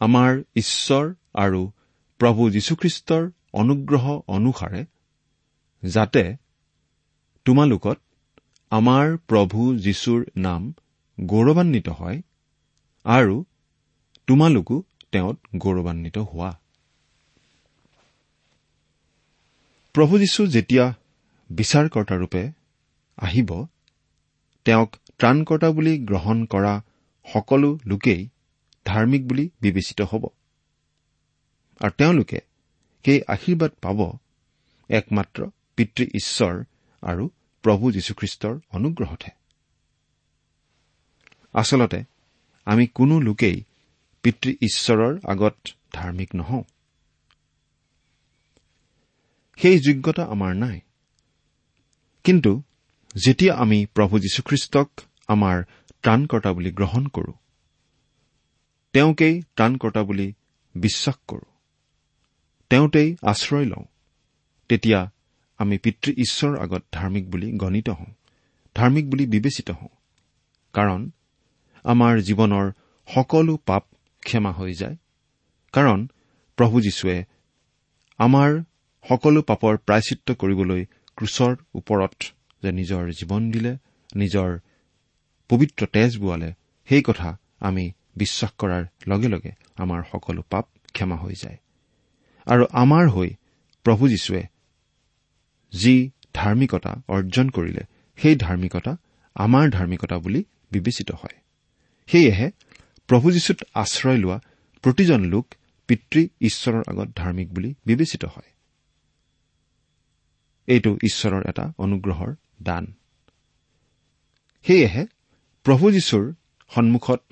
আমাৰ 0.00 0.42
ঈশ্বৰ 0.56 1.14
আৰু 1.34 1.62
প্ৰভু 2.20 2.50
যীশুখ্ৰীষ্টৰ 2.50 3.30
অনুগ্ৰহ 3.52 4.20
অনুসাৰে 4.28 4.84
যাতে 5.84 6.36
তোমালোকত 7.44 7.98
আমাৰ 8.70 9.16
প্ৰভু 9.28 9.78
যীশুৰ 9.78 10.24
নাম 10.36 10.74
গৌৰৱান্বিত 11.20 11.88
হয় 11.88 12.22
আৰু 13.04 13.44
তোমালোকো 14.26 14.82
তেওঁত 15.12 15.36
গৌৰৱান্বিত 15.56 16.18
হোৱা। 16.18 16.50
প্ৰভু 19.94 20.18
যীশু 20.18 20.46
যেতিয়া 20.46 20.94
বিচাৰকৰ্তাৰূপে 21.50 22.42
আহিব 23.18 23.66
তেওঁক 24.64 24.90
ত্ৰাণকৰ্তা 25.18 25.70
বুলি 25.70 25.98
গ্ৰহণ 25.98 26.44
কৰা 26.44 26.74
সকলো 27.32 27.78
লোকেই 27.86 28.28
ধাৰ্মিক 28.84 29.28
বুলি 29.28 29.50
বিবেচিত 29.60 30.00
হ'ব। 30.00 30.26
আৰু 31.80 31.90
তেওঁলোকে 31.90 32.40
সেই 33.04 33.20
আশীৰ্বাদ 33.28 33.70
পাব 33.82 34.12
একমাত্ৰ 34.88 35.46
পিতৃ 35.76 36.04
ঈশ্বৰ 36.04 36.64
আৰু 37.02 37.30
প্ৰভু 37.62 37.92
যীশুখ্ৰীষ্টৰ 37.92 38.60
অনুগ্ৰহতহে। 38.70 39.30
আচলতে 41.52 42.04
আমি 42.64 42.86
কোনো 42.86 43.20
লোকেই 43.20 43.64
পিতৃ 44.22 44.50
ঈশ্বৰৰ 44.60 45.20
আগত 45.28 45.56
ধাৰ্মিক 45.92 46.34
নহওঁ। 46.34 46.62
সেই 49.56 49.78
যোগ্যতা 49.78 50.24
আমাৰ 50.24 50.56
নাই। 50.56 50.80
কিন্তু 52.24 52.62
যেতিয়া 53.16 53.54
আমি 53.54 53.86
প্ৰভু 53.86 54.18
যীশুখ্ৰীষ্টক 54.18 55.00
আমাৰ 55.28 55.62
ত্ৰাণকৰ্তা 56.02 56.52
বুলি 56.52 56.70
গ্ৰহণ 56.70 57.06
কৰো। 57.06 57.32
তেওঁকেই 58.92 59.42
ত্ৰাণকৰ্তা 59.56 60.02
বুলি 60.02 60.34
বিশ্বাস 60.74 61.16
কৰো। 61.28 61.46
তেওঁতেই 62.70 63.16
আশ্ৰয় 63.22 63.64
লওঁ। 63.64 63.84
তেতিয়া 64.68 65.10
আমি 65.58 65.78
পিতৃ 65.78 66.10
ঈশ্বৰৰ 66.16 66.58
আগত 66.58 66.82
ধাৰ্মিক 66.92 67.30
বুলি 67.30 67.52
গণিত 67.52 67.88
হওঁ 67.88 68.12
ধাৰ্মিক 68.74 69.10
বুলি 69.10 69.26
বিবেচিত 69.26 69.70
হওঁ। 69.70 69.88
কাৰণ 70.74 71.10
আমাৰ 71.84 72.20
জীৱনৰ 72.20 72.66
সকলো 73.08 73.56
পাপ 73.56 73.84
ক্ষমা 74.22 74.52
হৈ 74.52 74.72
যায়। 74.74 74.96
কাৰণ 75.72 76.08
প্ৰভু 76.58 76.80
যীশুৱে 76.80 77.24
আমাৰ 78.18 78.50
সকলো 79.08 79.42
পাপৰ 79.42 79.76
প্ৰায়চিত্ৰ 79.76 80.34
কৰিবলৈ 80.34 80.86
ক্ৰুচৰ 81.16 81.56
ওপৰত 81.74 82.14
যে 82.62 82.70
নিজৰ 82.72 83.10
জীৱন 83.10 83.50
দিলে 83.50 83.72
নিজৰ 84.16 84.58
পবিত্ৰ 85.48 85.86
তেজ 85.86 86.18
বোৱালে 86.18 86.52
সেই 86.88 87.02
কথা 87.02 87.38
আমি 87.60 87.92
বিশ্বাস 88.16 88.50
কৰাৰ 88.58 88.84
লগে 89.08 89.28
লগে 89.28 89.52
আমাৰ 89.76 90.02
সকলো 90.12 90.42
পাপ 90.50 90.68
ক্ষমা 90.92 91.16
হৈ 91.16 91.34
যায়। 91.42 91.58
আৰু 92.46 92.66
আমাৰ 92.72 93.08
হৈ 93.08 93.30
প্ৰভু 93.84 94.08
যীশুৱে 94.08 94.42
যি 95.72 96.10
ধাৰ্মিকতা 96.34 97.02
অৰ্জন 97.08 97.48
কৰিলে 97.48 97.80
সেই 98.16 98.36
ধাৰ্মিকতা 98.36 98.96
আমাৰ 99.34 99.70
ধাৰ্মিকতা 99.70 100.18
বুলি 100.18 100.44
বিবেচিত 100.70 101.10
হয়। 101.12 101.36
সেয়েহে 102.06 102.50
প্ৰভু 103.06 103.30
যীশুত 103.30 103.62
আশ্ৰয় 103.74 104.16
লোৱা 104.16 104.40
প্ৰতিজন 104.82 105.24
লোক 105.24 105.54
পিতৃ 105.86 106.28
ঈশ্বৰৰ 106.40 106.82
আগত 106.88 107.08
ধাৰ্মিক 107.16 107.54
বুলি 107.54 107.74
বিবেচিত 107.86 108.24
হয়। 108.24 108.50
এইটো 110.66 110.96
ঈশ্বৰৰ 111.02 111.48
এটা 111.48 111.72
অনুগ্ৰহৰ 111.78 112.34
দান। 112.62 112.94
সেয়েহে 114.62 115.06
প্ৰভু 115.68 115.90
যীশুৰ 115.90 116.32
সন্মুখত 116.74 117.22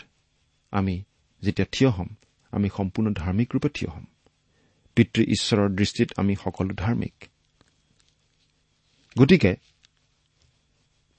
আমি 0.70 1.02
যেতিয়া 1.42 1.66
থিয় 1.72 1.90
হ'ম 1.90 2.08
আমি 2.50 2.68
সম্পূৰ্ণ 2.76 3.12
ধাৰ্মিক 3.12 3.54
ৰূপে 3.54 3.68
থিয় 3.68 3.90
হ'ম। 3.90 4.04
পিতৃ 4.94 5.22
ঈশ্বৰৰ 5.22 5.68
দৃষ্টিত 5.68 6.08
আমি 6.16 6.36
সকলো 6.36 6.74
ধাৰ্মিক। 6.74 7.24
গতিকে 9.18 9.56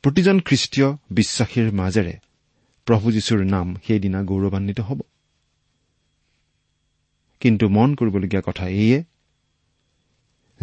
প্ৰতিজন 0.01 0.39
খ্ৰীষ্টীয় 0.39 0.97
বিশ্বাসীৰ 1.11 1.71
মাজেৰে 1.71 2.13
প্ৰভু 2.85 3.11
যীশুৰ 3.11 3.45
নাম 3.45 3.75
সেইদিনা 3.87 4.23
গৌৰৱান্বিত 4.23 4.79
হ'ব। 4.79 5.01
কিন্তু 7.39 7.69
মন 7.69 7.95
কৰিবলগীয়া 7.95 8.41
কথা 8.45 8.67
এইয়ে 8.67 9.03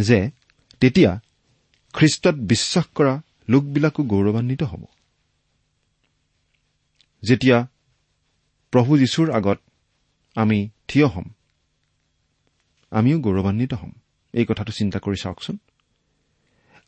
যে 0.01 0.31
তেতিয়া 0.81 1.21
খ্ৰীষ্টত 1.93 2.35
বিশ্বাস 2.35 2.85
কৰা 2.95 3.23
লোকবিলাকো 3.49 4.03
গৌৰৱান্বিত 4.03 4.63
হ'ব। 4.63 4.85
যেতিয়া 7.29 7.67
প্ৰভু 8.73 8.99
যীশুৰ 8.99 9.31
আগত 9.31 9.59
আমি 10.37 10.71
থিয় 10.89 11.07
হ'ম 11.07 11.25
আমিও 12.93 13.21
গৌৰৱান্বিত 13.21 13.75
হ'ম। 13.75 13.93
এই 14.33 14.45
কথাটো 14.45 14.73
চিন্তা 14.73 14.99
কৰি 14.99 15.17
চাওকচোন। 15.17 15.59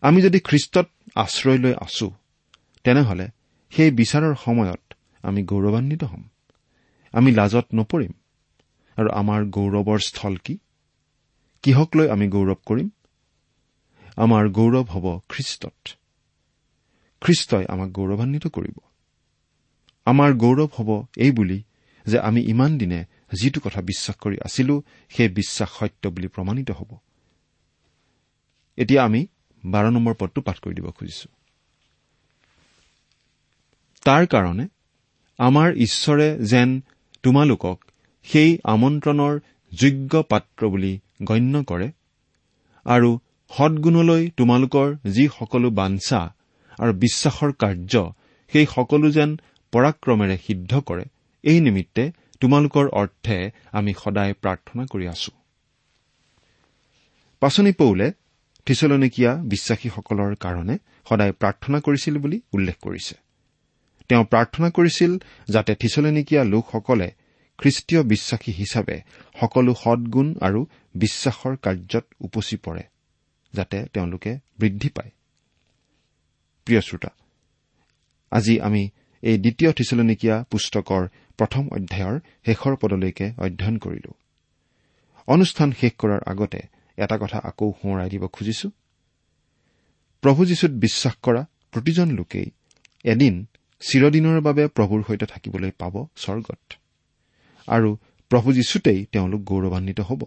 আমি 0.01 0.23
যদি 0.23 0.41
খ্ৰীষ্টত 0.41 0.87
আশ্ৰয় 1.15 1.59
লৈ 1.59 1.75
আছো 1.81 2.11
তেনেহলে 2.85 3.27
সেই 3.73 3.91
বিচাৰৰ 3.91 4.35
সময়ত 4.45 4.95
আমি 5.23 5.43
গৌৰৱান্বিত 5.43 6.05
হ'ম। 6.05 6.23
আমি 7.13 7.33
লাজত 7.33 7.67
নপৰিম। 7.75 8.13
আৰু 8.97 9.09
আমাৰ 9.11 9.41
গৌৰৱৰ 9.45 9.99
স্থল 9.99 10.37
কি? 10.37 10.59
কিহক 11.63 11.97
লৈ 11.97 12.09
আমি 12.09 12.29
গৌৰৱ 12.29 12.59
কৰিম? 12.67 12.89
আমাৰ 14.17 14.49
গৌৰৱ 14.49 14.85
হ'ব 14.85 15.07
খ্ৰীষ্টত। 15.29 15.89
খ্ৰীষ্টই 17.21 17.65
আমাক 17.69 17.89
গৌৰৱান্বিত 17.89 18.47
কৰিব। 18.47 18.86
আমাৰ 20.07 20.31
গৌৰৱ 20.35 20.69
হ'ব 20.77 20.91
এই 21.17 21.31
বুলি 21.31 21.59
যে 22.07 22.19
আমি 22.19 22.41
ইমান 22.41 22.79
দিনে 22.79 23.01
যিটো 23.33 23.61
কথা 23.61 23.81
বিশ্বাস 23.81 24.17
কৰি 24.17 24.37
আছিলো 24.45 24.75
সেই 25.09 25.29
বিশ্বাস 25.29 25.71
সত্য 25.79 26.03
বুলি 26.09 26.29
প্ৰমাণিত 26.29 26.71
হ'ব। 26.71 26.91
এতিয়া 28.79 29.01
আমি 29.05 29.21
বাৰ 29.65 29.85
নম্বৰ 29.91 30.15
পদটো 30.15 30.41
পাঠ 30.41 30.57
কৰি 30.61 30.75
দিব 30.75 30.91
খুজিছো। 30.91 31.29
তাৰ 34.05 34.27
কাৰণে 34.27 34.65
আমাৰ 35.39 35.69
ঈশ্বৰে 35.77 36.29
যেন 36.47 36.69
তোমালোকক 37.23 37.79
সেই 38.27 38.51
আমন্ত্ৰণৰ 38.65 39.35
যোগ্য 39.73 40.23
পাত্ৰ 40.23 40.61
বুলি 40.69 40.93
গণ্য 41.23 41.55
কৰে 41.65 41.89
আৰু 42.87 43.11
সদগুণলৈ 43.51 44.23
তোমালোকৰ 44.31 44.89
যি 45.11 45.25
সকলো 45.29 45.71
বাঞ্ছা 45.71 46.21
আৰু 46.79 46.93
বিশ্বাসৰ 46.93 47.51
কাৰ্য 47.53 47.95
সেই 48.53 48.67
সকলো 48.67 49.11
যেন 49.11 49.31
পৰাক্ৰমেৰে 49.77 50.37
সিদ্ধ 50.47 50.73
কৰে 50.89 51.05
এই 51.45 51.59
নিমিত্তে 51.61 52.05
তোমালোকৰ 52.41 52.87
অৰ্থে 53.01 53.37
আমি 53.73 53.93
সদায় 54.03 54.33
প্ৰাৰ্থনা 54.43 54.83
কৰি 54.93 55.07
আছো। 55.09 55.33
পাচনি 57.43 57.73
পৌলে 57.73 58.07
থিচলনিকীয়া 58.67 59.33
বিশ্বাসীসকলৰ 59.53 60.33
কাৰণে 60.45 60.75
সদায় 61.09 61.33
প্ৰাৰ্থনা 61.33 61.79
কৰিছিল 61.81 62.15
বুলি 62.19 62.39
উল্লেখ 62.53 62.77
কৰিছে। 62.83 63.15
তেওঁ 64.09 64.25
প্ৰাৰ্থনা 64.25 64.69
কৰিছিল 64.71 65.13
যাতে 65.49 65.73
থিচলনিকীয়া 65.75 66.43
লোকসকলে 66.45 67.09
খ্ৰীষ্টীয় 67.59 68.03
বিশ্বাসী 68.03 68.53
হিচাপে 68.53 68.97
সকলো 69.41 69.73
সদগুণ 69.75 70.29
আৰু 70.41 70.61
বিশ্বাসৰ 70.95 71.55
কাৰ্যত 71.65 72.05
উপচি 72.21 72.57
পৰে 72.57 72.83
যাতে 73.55 73.77
তেওঁলোকে 73.93 74.33
বৃদ্ধি 74.59 74.89
পায়। 74.89 75.11
প্ৰিয় 76.67 76.81
শ্ৰোতা 76.81 77.11
আজি 78.33 78.55
আমি 78.61 78.83
এই 79.23 79.39
দ্বিতীয় 79.39 79.73
থিচলনিকীয়া 79.73 80.45
পুস্তকৰ 80.51 81.09
প্ৰথম 81.37 81.69
অধ্যায়ৰ 81.69 82.21
শেষৰ 82.47 82.77
পদলৈকে 82.77 83.33
অধ্যয়ন 83.39 83.79
কৰিলো। 83.79 84.15
অনুষ্ঠান 85.27 85.73
শেষ 85.81 85.93
কৰাৰ 85.99 86.21
আগতে 86.27 86.61
এটা 86.97 87.19
কথা 87.19 87.39
আকৌ 87.39 87.73
সোঁৱৰাই 87.83 88.11
দিব 88.11 88.27
খুজিছো। 88.27 88.71
প্ৰভু 90.21 90.47
যীশুত 90.47 90.71
বিশ্বাস 90.71 91.15
কৰা 91.23 91.47
প্ৰতিজন 91.73 92.11
লোকেই 92.11 92.51
এদিন 93.05 93.47
চিৰদিনৰ 93.81 94.41
বাবে 94.41 94.67
প্ৰভুৰ 94.67 95.03
সৈতে 95.07 95.27
থাকিবলৈ 95.27 95.71
পাব 95.71 96.07
স্বৰ্গত। 96.17 96.73
আৰু 97.67 97.97
প্ৰভু 98.29 98.53
যীশুতেই 98.53 99.07
তেওঁলোক 99.13 99.41
গৌৰৱান্বিত 99.41 100.01
হ'ব। 100.01 100.25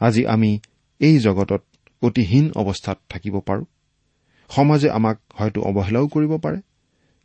আজি 0.00 0.26
আমি 0.26 0.60
এই 0.98 1.18
জগতত 1.18 1.64
অতি 2.02 2.22
হীন 2.22 2.52
অৱস্থাত 2.52 2.98
থাকিব 3.08 3.40
পাৰো। 3.40 3.64
সমাজে 4.48 4.90
আমাক 4.90 5.18
হয়তো 5.34 5.62
অৱহেলাও 5.62 6.08
কৰিব 6.08 6.36
পাৰে। 6.36 6.60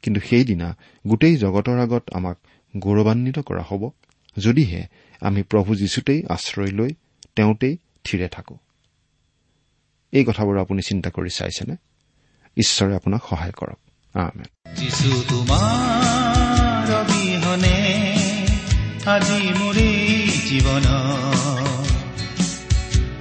কিন্তু 0.03 0.21
সেইদিনা 0.29 0.75
গোটেই 1.07 1.37
জগতৰ 1.37 1.79
আগত 1.79 2.03
আমাক 2.13 2.37
গৌৰৱান্বিত 2.77 3.39
কৰা 3.39 3.63
হ'ব 3.63 3.89
যদিহে 4.37 4.87
আমি 5.21 5.43
প্ৰভু 5.43 5.75
যীশুতেই 5.75 6.23
আশ্ৰয় 6.29 6.71
লৈ 6.71 6.89
তেওঁতেই 7.35 7.77
থিৰে 8.03 8.27
থাকো। 8.27 8.57
এই 10.11 10.25
কথাবোৰ 10.25 10.59
আপুনি 10.59 10.81
চিন্তা 10.81 11.09
কৰি 11.09 11.29
চাইছেনে? 11.29 11.75
ঈশ্বৰে 12.57 12.95
আপোনাক 12.95 13.21
সহায় 13.29 13.51
কৰক। 13.51 13.79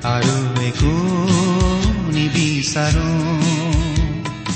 আৰু 0.04 0.60
একো 0.60 0.92
নিবিচাৰো। 2.12 3.65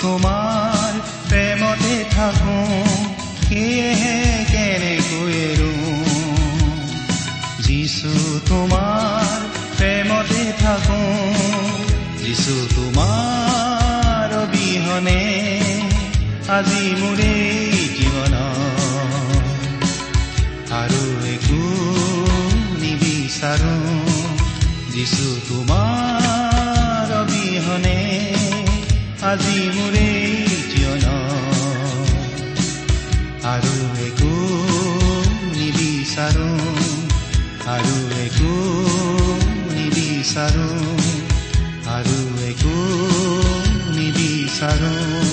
তোমাৰ 0.00 0.92
প্ৰেমতে 1.28 1.94
থাকো 2.10 2.58
সেয়েহে 3.46 4.16
কেনেকৈ 4.52 5.38
যিছু 7.66 8.12
তোমাৰ 8.48 9.38
প্ৰেমতে 9.78 10.42
থাকো 10.60 11.02
যিছু 12.20 12.54
তোমাৰ 12.74 14.28
অবিহনে 14.42 15.22
আজি 16.48 16.84
মোৰ 17.00 17.20
জীৱন 17.96 18.34
আৰু 20.80 21.02
একো 21.26 21.62
নিবিচাৰো 22.80 23.76
যিছু 24.90 25.26
তোমাৰ 25.48 25.83
আজি 29.24 29.58
মোৰ 29.76 29.94
জীৱন। 30.70 31.04
আৰু 33.44 33.74
একো 34.06 34.32
নিবিচাৰো 35.54 36.48
আৰু 37.66 37.96
একো 38.16 38.52
নিবিচাৰো 39.74 40.68
আৰু 41.94 42.18
একো 42.50 42.76
নিবিচাৰো। 43.96 45.23